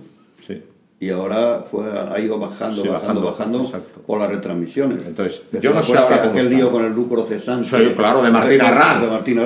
[0.47, 0.61] Sí.
[1.01, 5.07] y ahora fue, ha ido bajando, Sí, bajando, bajando, bajando, por las retransmisiones.
[5.07, 6.57] Entonces, ¿Te yo no sé ahora cómo aquel está?
[6.57, 7.95] lío con el lucro cesante.
[7.95, 9.01] Claro, de Martín Arrán.
[9.01, 9.41] De Martín.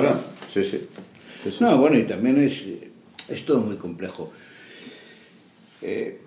[0.51, 0.87] Sí, sí.
[1.43, 1.57] Sí, sí.
[1.63, 2.63] No, bueno, y también es,
[3.29, 4.31] es todo muy complejo.
[5.79, 6.21] Eh,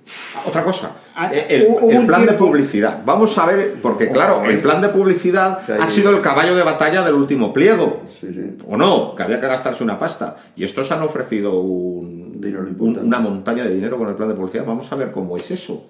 [0.46, 3.02] Otra cosa, Ah, eh, el, plan de publicidad.
[3.04, 7.02] Vamos a ver, porque claro, el plan de publicidad ha sido el caballo de batalla
[7.02, 8.02] del último pliego.
[8.06, 8.56] Sí, sí.
[8.68, 9.14] ¿O no?
[9.16, 10.36] Que había que gastarse una pasta.
[10.54, 13.06] Y estos han ofrecido un, Dinero un- importante.
[13.08, 14.64] una montaña de dinero con el plan de publicidad.
[14.64, 15.84] Vamos a ver cómo es eso.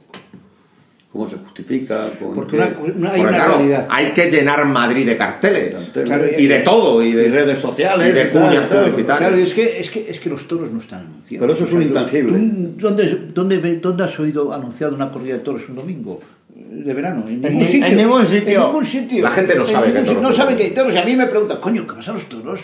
[1.13, 2.09] ¿Cómo se justifica?
[2.21, 2.63] ¿Con porque qué?
[2.63, 3.87] una, una- hay Porque, una claro, realidad.
[3.91, 5.75] hay que llenar Madrid de carteles.
[5.75, 6.09] Carteles.
[6.09, 7.03] Claro, Y de todo.
[7.03, 8.09] Y Y de, redes sociales.
[8.11, 9.19] y de cuñas publicitarias.
[9.19, 11.41] Claro, es que, es, que, es que los toros no están anunciados.
[11.41, 12.39] Pero eso es un intangible.
[12.39, 16.21] ¿tú ¿Dónde, dónde, dónde has oído anunciado una corrida de toros un domingo?
[16.55, 17.87] De verano, en ningún ni- sitio.
[17.87, 18.61] en ningún sitio.
[18.61, 19.23] En ningún sitio.
[19.25, 20.95] La gente no sabe que hay toros No sabe que hay toros.
[20.95, 22.61] Y a mí me preguntan, coño, ¿qué pasa a los toros?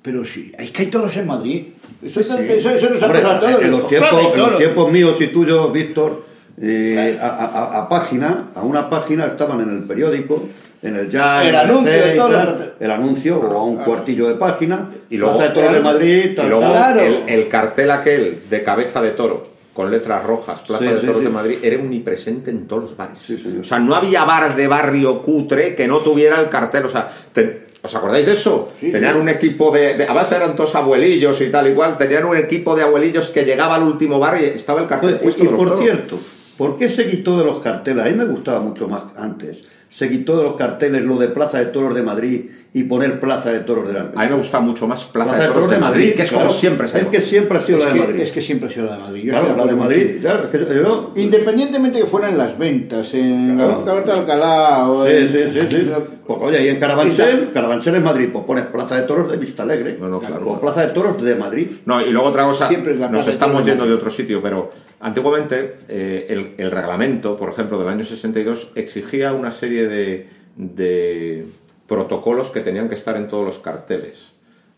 [0.00, 1.64] Pero sí, es que hay toros en Madrid.
[2.02, 3.62] Eso, Sí, eso, eso nos ha Hombre, pasado a todos.
[3.64, 6.25] en, los en tiempos míos y tuyos, Víctor,
[6.60, 10.42] eh, a, a- a página, a una página estaban en el periódico,
[10.82, 14.88] en el ya, El en anuncio tal, el anuncio o a un cuartillo de página,
[15.10, 16.60] Y luego- Plaza de Toros de Madrid, Y luego.
[16.60, 17.00] Claro.
[17.00, 21.06] el, el cartel aquel de cabeza de toro con letras rojas, Plaza Sí, de sí,
[21.06, 21.26] Toros sí.
[21.26, 23.18] de Madrid, era omnipresente en todos los bares.
[23.60, 26.84] O sea, no había bar de barrio cutre que no tuviera el cartel.
[26.86, 28.70] O sea, te- ¿os acordáis de eso?
[28.80, 29.20] Sí, tenían sí.
[29.20, 31.98] un equipo de, de- Además eran todos abuelillos y tal igual.
[31.98, 35.44] Tenían un equipo de abuelillos que llegaba al último bar y estaba el cartel puesto
[35.44, 35.80] y por toros.
[35.80, 36.18] cierto,
[36.56, 38.04] ¿por qué se quitó de los carteles?
[38.04, 39.64] A mí me gustaba mucho más antes.
[39.88, 43.50] Se quitó de los carteles lo de Plaza de Toros de Madrid y poner Plaza
[43.50, 45.98] de Toros de la A mí me gusta mucho más Plaza, de Toros de Madrid,
[46.00, 46.46] Madrid, que es claro.
[46.48, 48.20] como siempre se Es que siempre ha sido Es la de que, Madrid.
[48.20, 49.22] es que siempre ha sido la de Madrid.
[49.24, 50.02] Yo claro, la de Madrid.
[50.02, 50.20] contigo.
[50.20, 53.82] claro, es que yo- yo- Independientemente que fueran las ventas, en Claro.
[53.86, 55.90] la Puerta de Alcalá o Sí, en- sí, sí, sí.
[56.26, 59.62] Porque oye, ahí en Carabanchel, Carabanchel en Madrid, pues pones Plaza de Toros de Vista
[59.62, 59.96] Alegre.
[59.98, 60.46] No, no, claro.
[60.50, 61.70] O Plaza de Toros de Madrid.
[61.86, 64.42] No, y luego otra cosa, Siempre es la nos estamos de yendo de otro sitio,
[64.42, 64.70] pero
[65.00, 71.46] antiguamente eh, el, el reglamento, por ejemplo, del año 62, exigía una serie de, de
[71.86, 74.28] protocolos que tenían que estar en todos los carteles.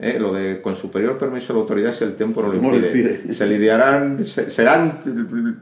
[0.01, 2.87] Eh, lo de con superior permiso de la autoridad si el tiempo no lo impide.
[2.87, 3.35] impide.
[3.35, 4.93] Se lidiarán, se- serán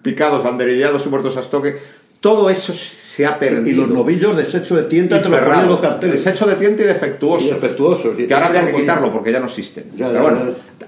[0.03, 1.77] picados, banderillados y muertos a estoque.
[2.21, 3.69] Todo eso se ha perdido.
[3.69, 6.23] Y los novillos desecho de tienda Y te lo los carteles.
[6.25, 7.49] Desecho de tienda y defectuosos.
[7.49, 9.91] Y defectuosos, y Que ahora habría que quitarlo porque ya no existen.
[9.95, 10.41] Ya, Pero ya, bueno,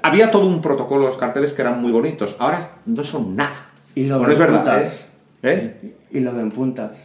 [0.03, 2.37] había todo un protocolo en los carteles que eran muy bonitos.
[2.39, 3.71] Ahora no son nada.
[3.95, 4.57] Y lo Bueno, de es verdad.
[4.65, 5.07] puntas.
[5.43, 5.77] ¿eh?
[5.83, 5.95] ¿Eh?
[6.11, 6.99] Y lo de en puntas.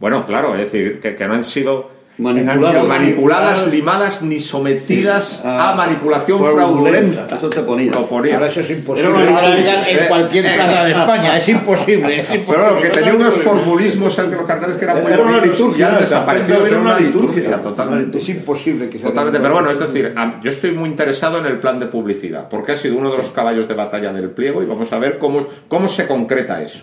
[0.00, 2.86] Bueno, claro, es decir, que, que no han sido Manipulados.
[2.86, 7.26] manipuladas, limadas ni sometidas Ah, a manipulación fraudulenta.
[7.36, 7.90] Eso te ponía.
[7.92, 8.34] Lo ponía.
[8.34, 9.10] Ahora eso es imposible.
[9.10, 11.36] Era una Ahora en cualquier plaza de España.
[11.36, 12.20] Es imposible.
[12.20, 12.44] es imposible.
[12.46, 15.88] Pero bueno, que tenía unos formulismos en los carteles que eran muy Era una liturgia,
[15.88, 16.66] y han desaparecido.
[16.66, 18.18] Era una liturgia, totalmente.
[18.18, 21.58] Es imposible que sea Totalmente, pero bueno, es decir, yo estoy muy interesado en el
[21.58, 24.66] plan de publicidad, porque ha sido uno de los caballos de batalla del pliego y
[24.66, 26.80] vamos a ver cómo, cómo se concreta eso.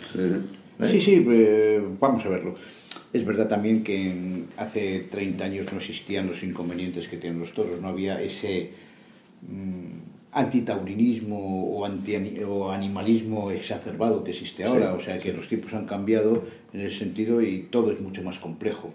[0.89, 2.55] Sí, sí, eh, vamos a verlo.
[3.13, 7.81] Es verdad también que hace 30 años no existían los inconvenientes que tienen los toros,
[7.81, 8.71] no había ese
[9.41, 12.15] mm, antitaurinismo o, anti
[12.47, 16.43] o animalismo exacerbado que existe ahora, o sea que los tiempos han cambiado
[16.73, 18.93] en ese sentido y todo es mucho más complejo.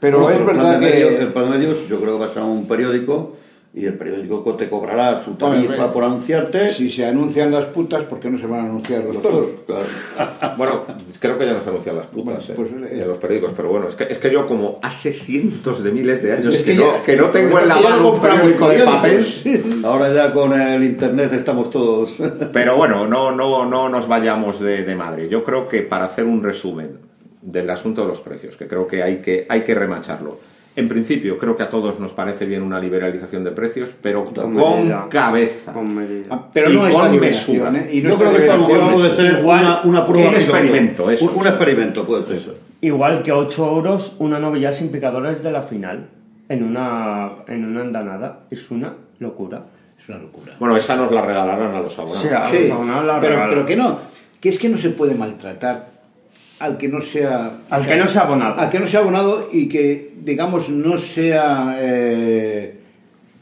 [0.00, 1.22] Pero Bueno, es el verdad que...
[1.22, 3.36] el plan de medios, yo creo que vas a un periódico
[3.78, 6.74] y el periódico te cobrará su tarifa Bueno, por anunciarte.
[6.74, 9.64] Si se anuncian las putas, ¿por qué no se van a anunciar los, Los toros?
[9.66, 9.84] toros,
[10.16, 10.54] claro.
[10.56, 10.82] Bueno,
[11.20, 13.52] creo que ya no se anuncian las putas Bueno, eh, pues, eh, en los periódicos,
[13.56, 16.64] pero bueno, es que, es que yo como hace cientos de miles de años Es
[16.64, 19.26] que, que no, que no tengo en la mano un periódico de papel.
[19.84, 22.16] Ahora ya con el internet estamos todos.
[22.52, 25.28] pero bueno, no, no, no nos vayamos de, de madre.
[25.28, 26.98] Yo creo que para hacer un resumen
[27.42, 30.38] del asunto de los precios, que creo que hay que, hay que remacharlo.
[30.78, 34.52] En principio, creo que a todos nos parece bien una liberalización de precios, pero con
[34.54, 35.08] medida.
[35.10, 35.72] cabeza.
[35.72, 36.26] Con medida.
[36.30, 37.72] Ah, Pero Y no con mesura.
[37.74, 37.90] ¿eh?
[37.94, 41.10] Y no yo creo que esto a puede ser Igual, una, una prueba un experimento,
[41.10, 42.54] eso Un, experimento puede ser.
[42.80, 46.10] Igual que 8 euros una novilla sin picadores de la final
[46.48, 48.42] en una, en una andanada.
[48.48, 49.64] Es una locura.
[50.00, 50.54] Es una locura.
[50.60, 52.24] Bueno, esa nos la regalarán a los abonados.
[52.24, 53.98] A Sí, la pero, pero que no,
[54.40, 55.97] que es que no se puede maltratar
[56.60, 57.52] al que no sea...
[57.70, 58.58] Al o que no sea abonado.
[58.60, 62.78] Al que no sea abonado y que, digamos, no sea eh,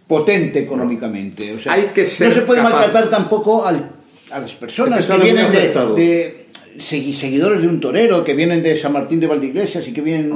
[0.07, 1.55] potente económicamente.
[1.55, 3.91] O sea, Hay que ser no se puede capaz- maltratar tampoco al-
[4.31, 6.47] a las personas que vienen de, de
[6.79, 10.31] segui- seguidores de un torero, que vienen de San Martín de Valdeiglesias y que vienen...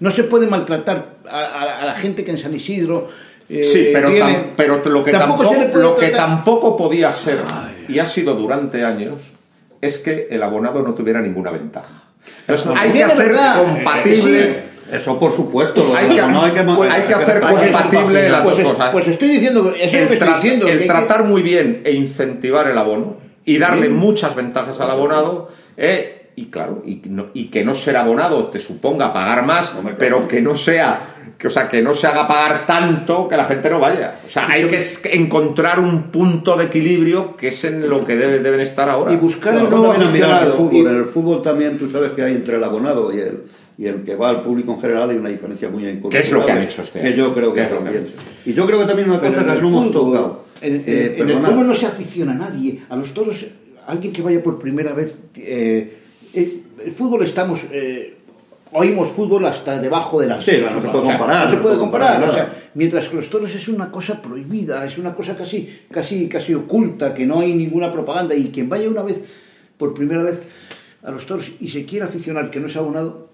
[0.00, 3.08] No se puede maltratar a, a- a la gente que en San Isidro...
[3.48, 7.38] eh, Sí, pero, viene- tam- pero lo, que Tampoco tampoco, lo que tampoco podía ser,
[7.88, 9.20] y ha sido durante años,
[9.80, 12.03] es que el abonado no tuviera ninguna ventaja.
[12.46, 13.62] Entonces, hay que hacer verdad.
[13.62, 14.62] compatible,
[14.92, 15.94] Eso por supuesto.
[15.96, 18.92] hay que, no hay que, hay que hacer compatible las pues, dos cosas.
[18.92, 20.66] pues estoy diciendo, eso es lo el, que estoy diciendo.
[20.66, 24.78] el que hay que- tratar muy bien e incentivar el abono y darle muchas ventajas
[24.80, 29.44] al abonado eh, y claro y, no- y que no ser abonado te suponga pagar
[29.46, 31.00] más pero que no sea
[31.38, 34.30] que, o sea que no se haga pagar tanto que la gente no vaya o
[34.30, 34.80] sea hay que
[35.12, 39.16] encontrar un punto de equilibrio que es en lo que debe- deben estar ahora y
[39.16, 40.56] buscar el nuevo también a mirar el aficionado.
[40.56, 40.74] fútbol.
[40.74, 43.42] y- En el fútbol también tú sabes que hay entre el abonado y el,
[43.76, 46.10] y el que va al público en general hay una diferencia muy inconmensurable.
[46.20, 47.84] ¿Qué es lo que han hecho este Que yo creo que ¿Qué es lo que
[47.84, 48.06] también.
[48.46, 50.44] Y yo creo que también una cosa que el no hemos fútbol, tocado.
[50.60, 52.80] En, en- Eh, en el fútbol no se aficiona a nadie.
[52.88, 53.44] A los toros,
[53.88, 55.14] alguien que vaya por primera vez.
[55.36, 55.98] eh,
[56.32, 57.62] eh, el fútbol estamos.
[57.72, 58.16] eh,
[58.76, 60.44] oímos fútbol hasta debajo de las.
[60.44, 62.20] Sí, no se puede comparar, no se puede comparar.
[62.20, 65.82] comparar o sea, mientras que los toros es una cosa prohibida, es una cosa casi,
[65.90, 68.34] casi, casi oculta, que no hay ninguna propaganda.
[68.34, 69.22] Y quien vaya una vez,
[69.78, 70.42] por primera vez,
[71.04, 73.30] a los toros y se quiera aficionar, que no es abonado,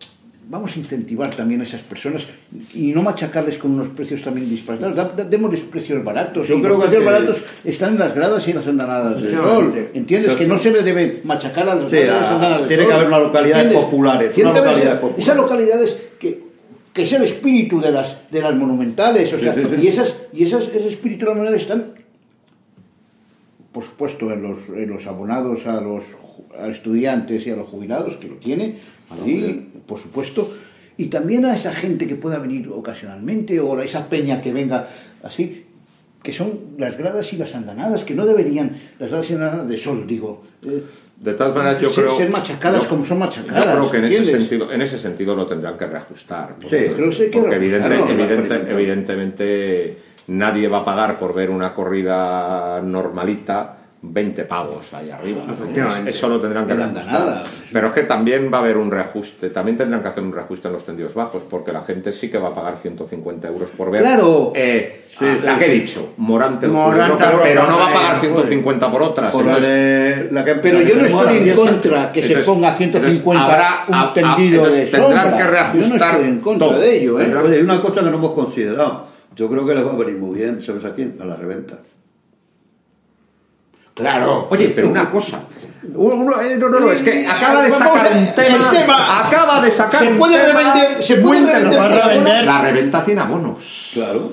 [0.50, 2.26] vamos a incentivar también a esas personas
[2.74, 5.30] y no machacarles con unos precios también disparatados.
[5.30, 6.48] Démosles precios baratos.
[6.48, 9.22] Yo y creo los que- precios baratos están en las gradas y en las andanadas
[9.22, 9.88] del sol.
[9.94, 10.32] ¿Entiendes?
[10.34, 12.68] Que no se le debe machacar a las Sí, gradas y las a- andanadas del
[12.68, 12.90] tiene sol.
[12.90, 13.84] que haber unas localidades ¿Entiendes?
[13.90, 16.42] populares, Tiene haber localidades esas, localidades que,
[16.92, 19.32] que es el espíritu de las, de las monumentales.
[19.32, 19.76] O Sí, sea, sí, sí.
[19.80, 22.00] Y, esas, y esas, ese espíritu de las monumentales están
[23.72, 26.02] por supuesto, en los, en los abonados a los
[26.60, 28.74] a estudiantes y a los jubilados, que lo tiene,
[29.10, 30.52] allí, por supuesto,
[30.96, 34.88] y también a esa gente que pueda venir ocasionalmente, o a esa peña que venga
[35.22, 35.66] así,
[36.22, 39.78] que son las gradas y las andanadas, que no deberían, las gradas y andanadas de
[39.78, 40.82] sol, digo, eh,
[41.16, 42.16] De todas maneras, yo ser, creo.
[42.16, 43.64] ser machacadas como son machacadas.
[43.66, 46.56] Yo creo que en ese, sentido, en ese sentido lo tendrán que reajustar.
[46.60, 48.24] Sí, porque- creo que sí hay que porque evidente- reajustarlo.
[48.24, 49.96] evidente- evidentemente
[50.28, 55.42] nadie va a pagar por ver una corrida normalita 20 pavos ahí arriba.
[55.46, 55.52] ¿no?
[55.52, 56.08] Efectivamente.
[56.10, 57.06] Eso lo tendrán que la reajustar.
[57.16, 57.44] andanada.
[57.70, 60.68] Pero es que también va a haber un reajuste, también tendrán que hacer un reajuste
[60.68, 63.90] en los tendidos bajos, porque la gente sí que va a pagar 150 euros por
[63.90, 64.00] ver.
[64.02, 64.52] Claro.
[64.54, 67.94] Eh, Sí, la sí, que he dicho, Morante, Morante, pero, pero no va a eh,
[67.94, 69.30] pagar 150 por otras.
[69.32, 72.36] Por la entonces- de- la que- Pero la yo no estoy en contra que se
[72.36, 75.36] ponga 150 entonces habrá- un a- a- tendido de tendrán sombra.
[75.36, 76.78] que reajustar Yo no estoy en contra todo.
[76.78, 77.36] de ello, ¿eh?
[77.36, 79.04] Oye, hay una cosa que no hemos considerado.
[79.36, 81.18] Yo creo que les va a venir muy bien, ¿sabes a quién?
[81.20, 81.80] A la reventa.
[84.00, 84.48] Claro.
[84.50, 85.40] Oye, pero una cosa.
[85.94, 88.70] Uno- eh, no, no, no, es que acaba de sacar a- un tema.
[88.72, 89.26] el tema.
[89.26, 92.44] Acaba de sacar Se un puede tema revender- se puede revender.
[92.44, 93.90] La reventa tiene abonos.
[93.94, 94.32] Claro.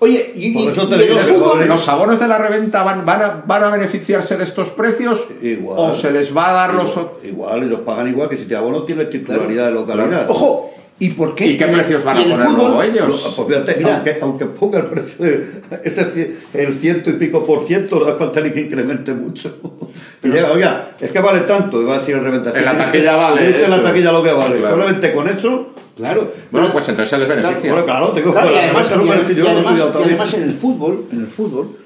[0.00, 2.20] Oye, y, Por y- eso te y digo el que fútbol- va a ¿Los abonos
[2.20, 5.24] de la reventa van, van, a, van a beneficiarse de estos precios?
[5.42, 5.76] Igual.
[5.78, 6.90] ¿O se les va a dar los.?
[6.92, 10.26] Igual, igual, y los pagan igual que si te abono tienes titularidad de localidad.
[10.30, 11.46] Ojo, ¿y por qué?
[11.46, 13.34] ¿Y qué precios van a el poner luego Lo- ellos?
[13.36, 13.94] Pues fíjate, Mira.
[13.96, 18.06] aunque, aunque ponga el precio, de- ese cien- el ciento y pico por ciento, no
[18.06, 19.56] hace falta ni que incremente mucho.
[20.22, 22.50] Y llega, oiga, es que vale tanto, y va a decir el reventa.
[22.56, 23.84] En la taquilla vale usted en la eso.
[23.84, 24.58] taquilla lo que vale.
[24.58, 24.76] Claro.
[24.76, 26.32] Solamente con eso, Claro.
[26.50, 27.70] Bueno, pues entonces se les beneficia.
[27.72, 31.20] bueno, claro, tengo Claro, y la además, y además- y y en el fútbol, en
[31.20, 31.76] el fútbol,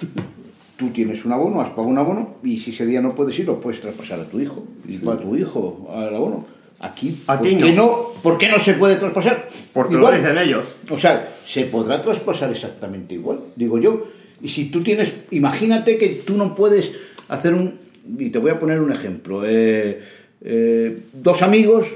[0.76, 3.46] tú tienes un abono, has pagado un abono, y si ese día no puedes ir,
[3.46, 4.64] lo puedes traspasar a tu hijo.
[4.86, 6.46] Y va a tu hijo al abono.
[6.83, 7.87] Aquí, Aquí ¿por, qué no.
[7.87, 9.47] no, ¿por qué no se puede traspasar?
[9.72, 10.14] Porque Igual.
[10.14, 10.66] lo dicen ellos.
[10.91, 14.09] O sea, se podrá traspasar exactamente igual, digo yo.
[14.43, 16.93] Y si tú tienes, imagínate que tú no puedes
[17.28, 17.78] hacer un,
[18.18, 20.03] y te voy a poner un ejemplo, eh,
[20.41, 21.87] eh, dos amigos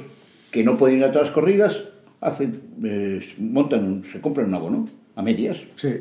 [0.53, 1.83] que no pueden ir a todas las corridas,
[2.21, 5.95] hacen, eh, montan, se compran un abono a medias, Sí.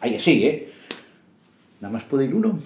[0.00, 0.68] ahí así, ¿eh?
[1.80, 2.58] Nada más puede ir uno.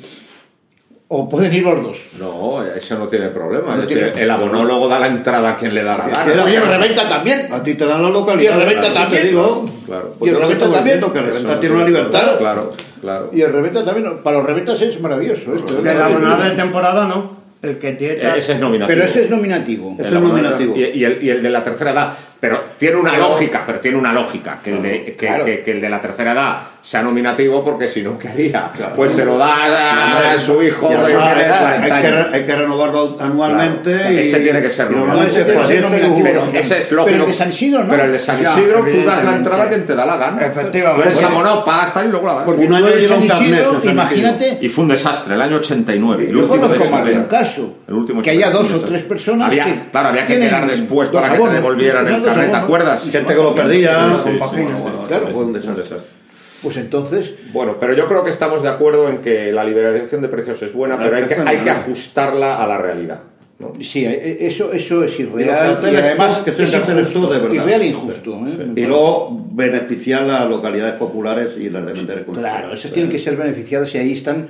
[1.15, 1.99] O pueden ir los dos.
[2.19, 3.77] No, eso no tiene problema.
[3.77, 6.33] No es decir, tiene- el abonólogo da la entrada a quien le da la gana.
[6.33, 7.49] Era- Oye, reventa también.
[7.53, 8.51] A ti te dan la localidad.
[8.51, 9.27] Y el reventa claro, también.
[9.29, 10.15] Digo, Claro.
[10.19, 11.01] Pues Y el que reventa también.
[11.01, 12.39] que el reventa tiene una libertad.
[12.39, 13.31] Claro, claro.
[13.31, 14.19] Y el reventa también.
[14.23, 15.83] Para los reventas es maravilloso esto.
[15.83, 15.93] Que ¿eh?
[15.93, 17.43] el abonado de temporada no.
[17.61, 18.39] El que tiene.
[18.39, 18.89] Ese es nominativo.
[18.89, 19.91] Pero ese es nominativo.
[19.93, 20.75] Ese El es nominativo.
[20.77, 22.13] Y, y el, y el de la tercera edad.
[22.43, 24.59] Pero tiene una lógica, pero tiene una lógica.
[24.65, 25.45] Que el de, que, Claro.
[25.45, 28.69] que- que el de la tercera edad sea nominativo porque si no, ¿qué haría?
[28.97, 32.57] Pues se lo da a, a su hijo que tiene hay, 40 que, hay que
[32.57, 33.95] renovarlo anualmente.
[33.95, 34.13] Claro.
[34.15, 35.45] y, Ese tiene que ser nominativo.
[35.45, 36.23] que.
[36.25, 37.21] Pero ese es Pero lógico.
[37.23, 37.91] el de San Isidro, ¿no?
[37.91, 40.17] Pero el de San Ya, Isidro, tú das la entrada a quien te da la
[40.17, 40.45] gana.
[40.45, 41.09] Efectivamente.
[41.11, 42.43] Eres abonado, pagas tal y luego la das.
[42.43, 44.59] Porque Un año lleva San Isidro, imagínate.
[44.61, 46.25] Y fue un desastre, el año 89.
[46.29, 47.75] el Yo de conozco más de un caso.
[48.25, 49.63] que haya dos o tres personas que
[49.93, 53.03] Claro, había que quedar después para que te devolvieran el personas, carnet, ¿te acuerdas?
[53.11, 54.17] Gente que lo perdía.
[54.25, 54.73] Sí, sí, sí.
[54.83, 55.27] Bueno, Claro.
[55.29, 55.83] fue un Un desastre.
[55.83, 56.09] desastre.
[56.63, 60.29] Pues entonces, Bueno, pero yo creo que estamos de acuerdo en que la liberalización de
[60.29, 63.21] precios es buena, pero hay que, hay que ajustarla a la realidad.
[63.59, 63.73] ¿no?
[63.81, 67.55] sí, eh, eso, eso es irreal y, además que es injusto, de verdad.
[67.55, 68.35] irreal e injusto.
[68.49, 68.73] ¿eh?
[68.75, 73.95] Y luego beneficiar las localidades populares y las de Claro, esas tienen que ser beneficiadas
[73.95, 74.49] y ahí están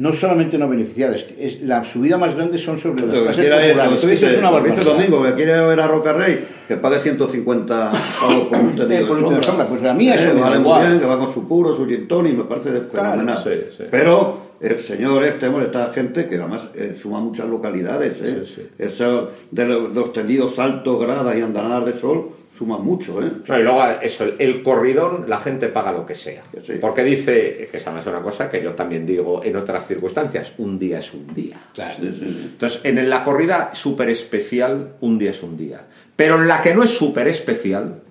[0.00, 3.44] no solamente no beneficiadas, es, la subida más grande son sobre las Lo que clases
[3.50, 3.88] populares.
[3.94, 5.08] que tú dices, es una lo que dice barbaridad.
[5.10, 9.04] Domingo, que quiere ver a Roca Rey, que pague 150 pavos por un tendido Eh,
[9.06, 9.68] por de sombra.
[9.68, 10.86] Pues a mí Eh, eso me vale muy igual.
[10.88, 13.38] bien, que va con su puro, su gin tonic, me parece de- fenomenal.
[13.44, 13.84] sí, sí.
[13.90, 18.42] Pero el señor este, hombre, esta gente que además eh, suma muchas localidades, ¿eh?
[18.46, 18.68] Sí, sí.
[18.78, 23.30] Eso de los, los tendidos altos, gradas y andanadas de sol, suma mucho, ¿eh?
[23.46, 26.42] No, y luego eso, el, el corridón, la gente paga lo que sea.
[26.64, 26.74] Sí.
[26.80, 30.78] Porque dice, que esa es una cosa que yo también digo en otras circunstancias, un
[30.78, 31.56] día es un día.
[31.72, 31.94] Claro.
[32.00, 32.48] Sí, sí, sí.
[32.52, 35.86] Entonces, en la corrida súper especial, un día es un día.
[36.16, 38.02] Pero en la que no es súper especial,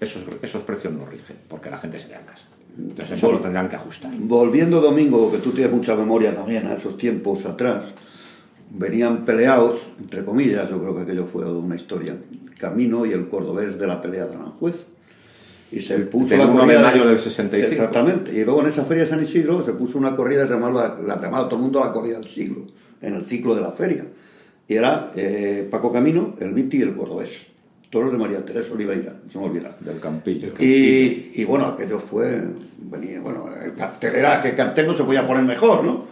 [0.00, 2.46] esos, esos precios no rigen, porque la gente se queda en casa.
[2.78, 4.12] Entonces, eso lo tendrán que ajustar.
[4.16, 7.82] Volviendo, Domingo, que tú tienes mucha memoria también a esos tiempos atrás,
[8.70, 12.16] venían peleados, entre comillas, yo creo que aquello fue una historia,
[12.58, 14.86] Camino y el cordobés de la pelea de Aranjuez.
[15.70, 17.70] Y se puso la 1 de corrida mayo del 65.
[17.70, 18.32] Exactamente.
[18.32, 21.46] Y luego en esa feria de San Isidro se puso una corrida llamada, la llamaba
[21.46, 22.66] todo el mundo la corrida del siglo,
[23.02, 24.06] en el ciclo de la feria.
[24.66, 27.46] Y era eh, Paco Camino, el Viti y el cordobés.
[27.90, 29.76] toros de María Teresa Oliveira, no se me olvida.
[29.80, 30.54] Del Campillo.
[30.58, 32.42] Y, y bueno, aquello fue,
[32.78, 36.07] venía, bueno, el cartel era que el cartel no se podía poner mejor, ¿no?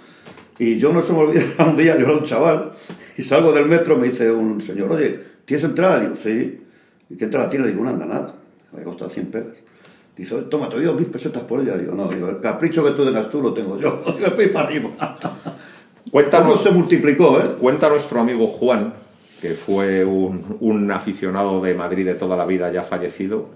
[0.58, 2.70] Y yo no se me olvida, un día yo era un chaval
[3.16, 6.00] y salgo del metro, me dice un señor, oye, ¿tienes entrada?
[6.00, 6.60] Digo, sí.
[7.08, 7.68] ¿Y qué entrada tiene?
[7.68, 8.34] Digo, anda nada,
[8.72, 9.56] me costado 100 pelas.
[10.16, 11.76] Dice, "Oye, toma, te doy mil pesetas por ella.
[11.76, 14.02] Digo, no, digo, el capricho que tú tengas tú lo tengo yo.
[14.20, 14.90] Yo fui para arriba.
[15.20, 15.34] ¿Cómo
[16.10, 17.56] Cuéntanos, se multiplicó, eh?
[17.58, 18.94] cuenta nuestro amigo Juan,
[19.42, 23.50] que fue un, un aficionado de Madrid de toda la vida ya fallecido,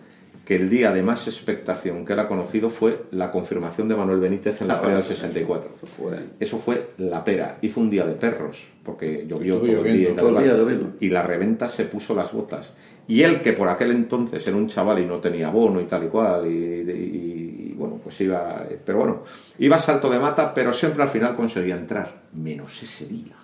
[0.51, 4.19] que el día de más expectación que él ha conocido fue la confirmación de Manuel
[4.19, 5.71] Benítez en la Ah, Feria del bueno, 64.
[5.81, 7.59] eso fue- Eso fue la pera.
[7.63, 10.03] Hizo un día de perros, porque llovió todo el día.
[10.03, 10.45] y tal todo el cual.
[10.45, 10.93] día lloviendo.
[10.99, 12.73] Y la reventa se puso las botas.
[13.07, 16.03] Y él, que por aquel entonces era un chaval y no tenía bono y tal
[16.03, 18.67] y cual, y, y- y, bueno, pues iba.
[18.85, 19.23] Pero bueno,
[19.61, 22.13] iba a salto de mata, pero siempre al final conseguía entrar.
[22.35, 23.37] Menos ese día.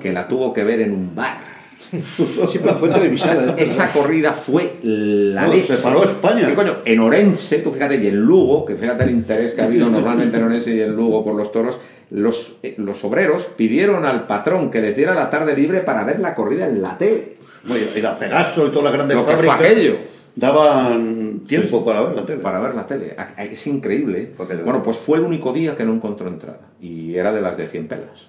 [0.00, 1.55] Que la tuvo que ver en un bar.
[2.50, 3.54] Siempre fue televisada.
[3.56, 5.74] Esa corrida fue la No, leche.
[5.74, 6.48] se paró España.
[6.84, 10.36] En Orense, tú fíjate, y en Lugo, que fíjate el interés que ha habido normalmente
[10.36, 11.78] en Orense y en Lugo por los toros,
[12.10, 16.20] los, eh, los obreros pidieron al patrón que les diera la tarde libre para ver
[16.20, 17.36] la corrida en la tele.
[17.64, 19.96] Bueno, y la Pegaso y todas las grandes Lo que fue fábricas aquello.
[20.36, 22.40] daban tiempo para ver la tele.
[22.42, 23.16] Para ver la tele.
[23.38, 24.22] Es increíble.
[24.22, 24.32] ¿eh?
[24.36, 26.60] Porque- Bueno, pues fue el único día que no encontró entrada.
[26.80, 28.28] Y era de las de 100 pelas.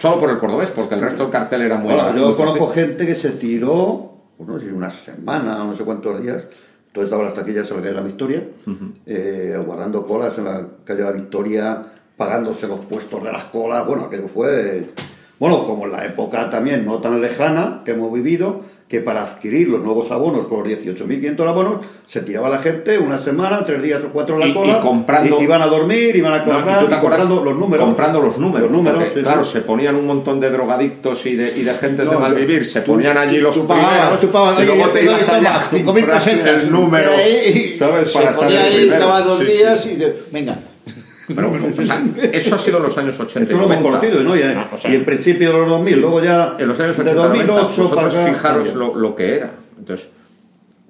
[0.00, 1.92] Solo por el cordobés, porque el resto del cartel era muy...
[1.92, 6.22] Bueno, yo muy conozco gente que se tiró, no sé, una semana, no sé cuántos
[6.22, 6.46] días,
[6.86, 8.42] entonces estaban las taquillas en la calle de la Victoria,
[9.04, 11.86] eh, guardando colas en la calle de la Victoria,
[12.16, 14.88] pagándose los puestos de las colas, bueno, aquello fue,
[15.38, 19.68] bueno, como en la época también no tan lejana que hemos vivido, que para adquirir
[19.68, 21.74] los nuevos abonos con los 18.500 abonos,
[22.08, 24.80] se tiraba la gente una semana, tres días o cuatro en la Y- cola, y
[24.84, 27.00] comprando- y iban a dormir, iban a No, ¿y comprar, acuerdas?
[27.00, 27.86] comprando los números.
[27.86, 28.62] Comprando los números.
[28.62, 29.52] Los números, porque, sí, claro, sí.
[29.52, 32.80] se ponían un montón de drogadictos y de, y de gentes de No, malvivir, se
[32.80, 36.62] tú- ponían allí los primeros y luego te ibas allá a 5.000 comprar pesetas.
[36.64, 37.10] el número,
[37.78, 38.10] ¿sabes?
[38.10, 39.20] Para estar ponía el ahí, primero.
[39.22, 39.94] dos días y...
[39.94, 40.58] de- Venga.
[41.34, 42.02] Pero, o sea,
[42.32, 43.90] eso ha sido en los años 80 Eso lo hemos 90.
[43.90, 44.36] conocido, ¿no?
[44.36, 46.00] Y, Ah, o sea, y en principio de los 2000, Sí.
[46.00, 49.14] luego ya en los años de 80 90, 2008 para vosotros acá, fijaros lo, lo
[49.16, 49.50] que era.
[49.78, 50.08] Entonces,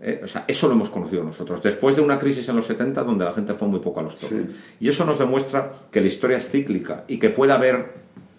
[0.03, 1.63] eh, o sea, eso lo hemos conocido nosotros.
[1.63, 4.17] Después de una crisis en los 70 donde la gente fue muy poco a los
[4.19, 4.39] toros.
[4.81, 7.93] Y eso nos demuestra que la historia es cíclica y que puede haber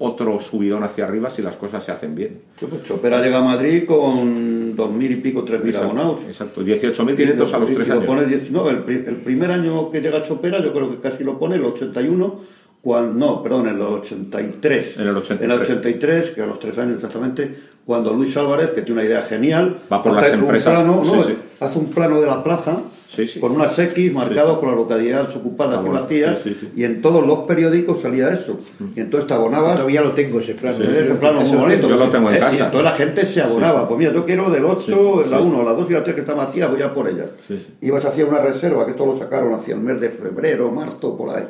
[0.03, 2.41] otro subidón hacia arriba si las cosas se hacen bien.
[2.59, 6.21] Pues Chopera llega a Madrid con 2.000 y pico, 3.000 abonados.
[6.27, 8.05] Exacto, 18.500 a los Y- y 3 lo años.
[8.05, 11.37] pone 10 no, el, el primer año que llega Chopera, yo creo que casi lo
[11.37, 12.39] pone, el 81,
[12.81, 14.97] cuando, no, perdón, en el 83.
[14.97, 15.45] En el 83.
[15.45, 19.07] En el 83, que a los tres años exactamente, cuando Luis Álvarez, que tiene una
[19.09, 21.35] idea genial, Va por las un empresas, sí, sí.
[21.59, 22.79] hace un plano de la plaza
[23.13, 23.41] Sí, sí.
[23.41, 26.71] con unas X marcados con las localidades ocupadas Ah, y vacías, sí, sí, sí.
[26.77, 28.61] y en todos los periódicos salía eso.
[28.95, 30.77] Y entonces te abonabas Todavía lo tengo ese plano.
[30.81, 31.89] Sí, ese plano muy bonito.
[31.89, 32.55] Yo lo tengo en Eh, casa.
[32.55, 33.85] Y entonces la gente se abonaba.
[33.87, 34.81] Pues mira, yo quiero del 8,
[35.25, 37.09] Sí, la sí, 1, la 2 y la 3 que está vacía, voy a por
[37.09, 37.27] ellas.
[37.47, 37.73] Sí, sí.
[37.87, 41.35] Ibas hacia una reserva, que todo lo sacaron hacia el mes de febrero, marzo, por
[41.35, 41.43] ahí.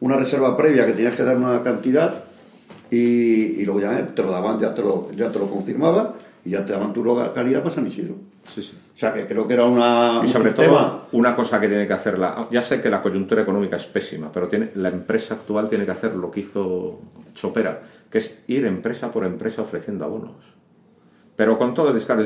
[0.00, 2.12] Una reserva previa que tenías que dar una cantidad
[2.90, 2.96] y,
[3.60, 6.14] y luego ya eh, te lo daban, ya te lo, ya te lo confirmaba
[6.46, 8.14] y ya te daban tu localidad para San Isidro.
[8.44, 8.78] Sí, sí.
[8.94, 11.92] O sea que creo que era una, Y sobre todo, una cosa que tiene que
[11.92, 12.46] hacer la.
[12.52, 15.90] Ya sé que la coyuntura económica es pésima, pero tiene, la empresa actual tiene que
[15.90, 17.00] hacer lo que hizo
[17.34, 20.36] Chopera, que es ir empresa por empresa ofreciendo abonos.
[21.34, 22.22] Pero con todo el descaro,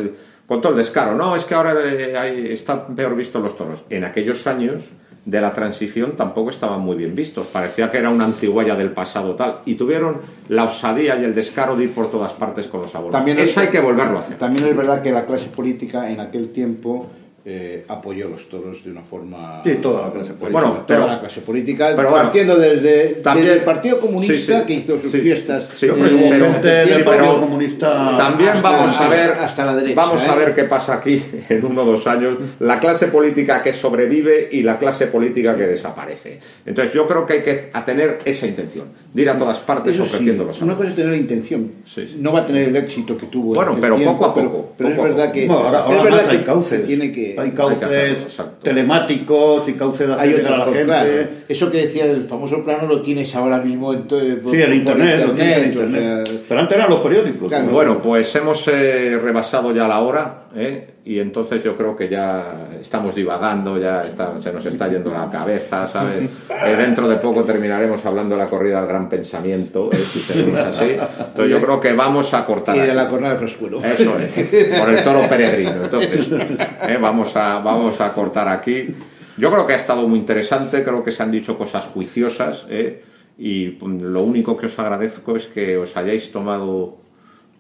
[0.47, 3.85] con todo el descaro, no, es que ahora eh, están peor vistos los toros.
[3.89, 4.85] En aquellos años
[5.25, 9.35] de la transición tampoco estaban muy bien vistos, parecía que era una antiguaya del pasado
[9.35, 10.17] tal, y tuvieron
[10.49, 13.13] la osadía y el descaro de ir por todas partes con los abonos.
[13.13, 14.39] También Eso es- hay que volverlo a hacer.
[14.39, 17.07] También es verdad que la clase política en aquel tiempo
[17.45, 19.63] eh, apoyó los toros de una forma.
[19.65, 20.51] Sí, toda la clase política.
[20.53, 24.35] Bueno, toda pero- la clase política, pero bueno, partiendo desde, también- desde el Partido Comunista
[24.37, 25.21] Sí, sí, que hizo sus sí.
[25.21, 25.69] fiestas.
[25.83, 25.93] Eh,
[26.31, 28.17] pero- Partido Comunista...
[28.19, 30.39] También hasta- vamos a ver hasta la derecha, vamos a ¿eh?
[30.39, 34.63] ver qué pasa aquí en uno o dos años la clase política que sobrevive y
[34.63, 39.23] la clase política que desaparece entonces yo creo que hay que tener esa intención de
[39.23, 41.73] ir a todas partes Eso sí, ofreciendo los una cosa es tener la intención.
[41.85, 42.19] Sí, sí.
[42.21, 43.49] No va a tener el éxito que tuvo.
[43.51, 45.35] en Bueno, pero tiempo, poco a pero- poco, Pero, poco a es verdad poco.
[45.35, 45.47] que.
[45.49, 46.87] No, ahora, ahora es verdad que cauces.
[46.87, 50.75] Tiene que, hay Hay cauces hacerlo, telemáticos y cauces de llegar a otras la cosas,
[50.75, 50.85] gente.
[50.85, 51.29] claro.
[51.49, 54.73] Eso que decía del famoso plano lo tienes ahora mismo en todo, por- Sí, por
[54.75, 56.27] internet, lo tiene en o internet.
[56.29, 57.49] sea, Pero antes eran los periódicos.
[57.49, 57.67] Claro.
[57.69, 60.89] Bueno, pues hemos eh, rebasado ya la hora ¿eh?
[61.11, 65.29] Y entonces yo creo que ya estamos divagando, ya está- se nos está yendo la
[65.29, 66.31] cabeza, ¿sabes?
[66.65, 69.97] Eh, dentro de poco terminaremos hablando de la corrida del gran pensamiento, ¿eh?
[69.97, 70.85] si seguimos así.
[71.19, 72.77] Entonces yo creo que vamos a cortar.
[72.77, 73.79] y de la cornada de Frescuelo.
[73.83, 75.85] Eso es, por el toro peregrino.
[75.85, 76.29] Entonces,
[76.89, 78.95] eh, vamos, a, vamos a cortar aquí.
[79.37, 83.03] Yo creo que ha estado muy interesante, creo que se han dicho cosas juiciosas, eh,
[83.39, 86.99] y lo único que os agradezco es que os hayáis tomado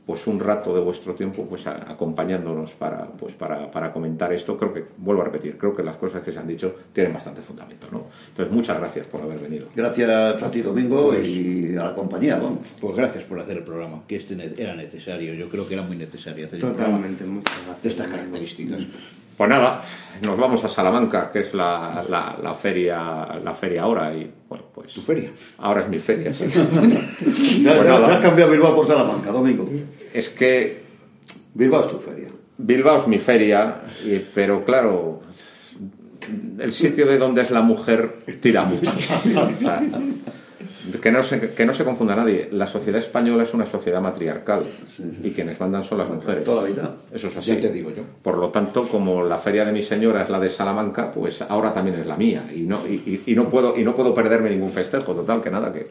[0.07, 4.73] pues un rato de vuestro tiempo pues acompañándonos para pues para, para, comentar esto creo
[4.73, 7.87] que vuelvo a repetir creo que las cosas que se han dicho tienen bastante fundamento
[7.93, 9.69] no entonces muchas gracias por haber venido.
[9.75, 12.61] Gracias a ti Domingo y a la compañía vamos.
[12.81, 15.97] pues gracias por hacer el programa que este era necesario yo creo que era muy
[15.97, 18.87] necesario hacer totalmente un programa de estas características
[19.41, 19.83] pues nada,
[20.27, 24.93] nos vamos a Salamanca, que es la, la, feria la feria ahora y bueno, pues...
[24.93, 25.31] ¿Tu feria?
[25.57, 26.45] Ahora es mi feria, sí.
[27.63, 29.67] ya, pues has cambiado Bilbao por Salamanca, Domingo.
[30.13, 30.83] Es que...
[31.55, 32.29] Bilbao es tu feria.
[32.59, 33.81] Bilbao es mi feria,
[34.35, 35.23] pero claro,
[36.59, 38.93] el sitio de donde es la mujer tira mucho.
[41.01, 44.65] que no, se, que no se confunda nadie, la sociedad española es una sociedad matriarcal
[45.23, 46.45] y quienes mandan son las mujeres.
[46.45, 46.97] Toda la vida.
[47.13, 47.55] Eso es así.
[47.55, 48.03] Ya te digo yo.
[48.23, 51.73] Por lo tanto, como la feria de mi señora es la de Salamanca, pues ahora
[51.73, 55.15] también es la mía y no, y, no, puedo, y no puedo perderme ningún festejo,
[55.15, 55.91] total, que nada, que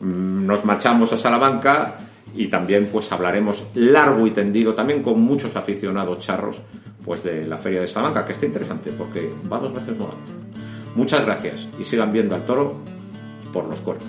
[0.00, 1.94] mm, nos marchamos a Salamanca
[2.34, 6.60] y también pues hablaremos largo y tendido, también con muchos aficionados charros,
[7.04, 10.10] pues de la feria de Salamanca, que está interesante porque va dos veces por
[10.96, 12.95] Muchas gracias y sigan viendo al toro
[13.56, 14.06] por los cuernos.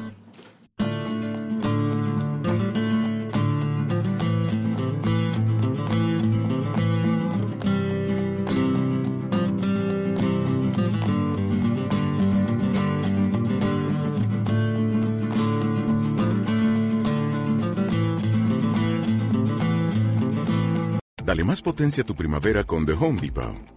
[21.24, 23.77] Dale más potencia a tu primavera con The Home Depot.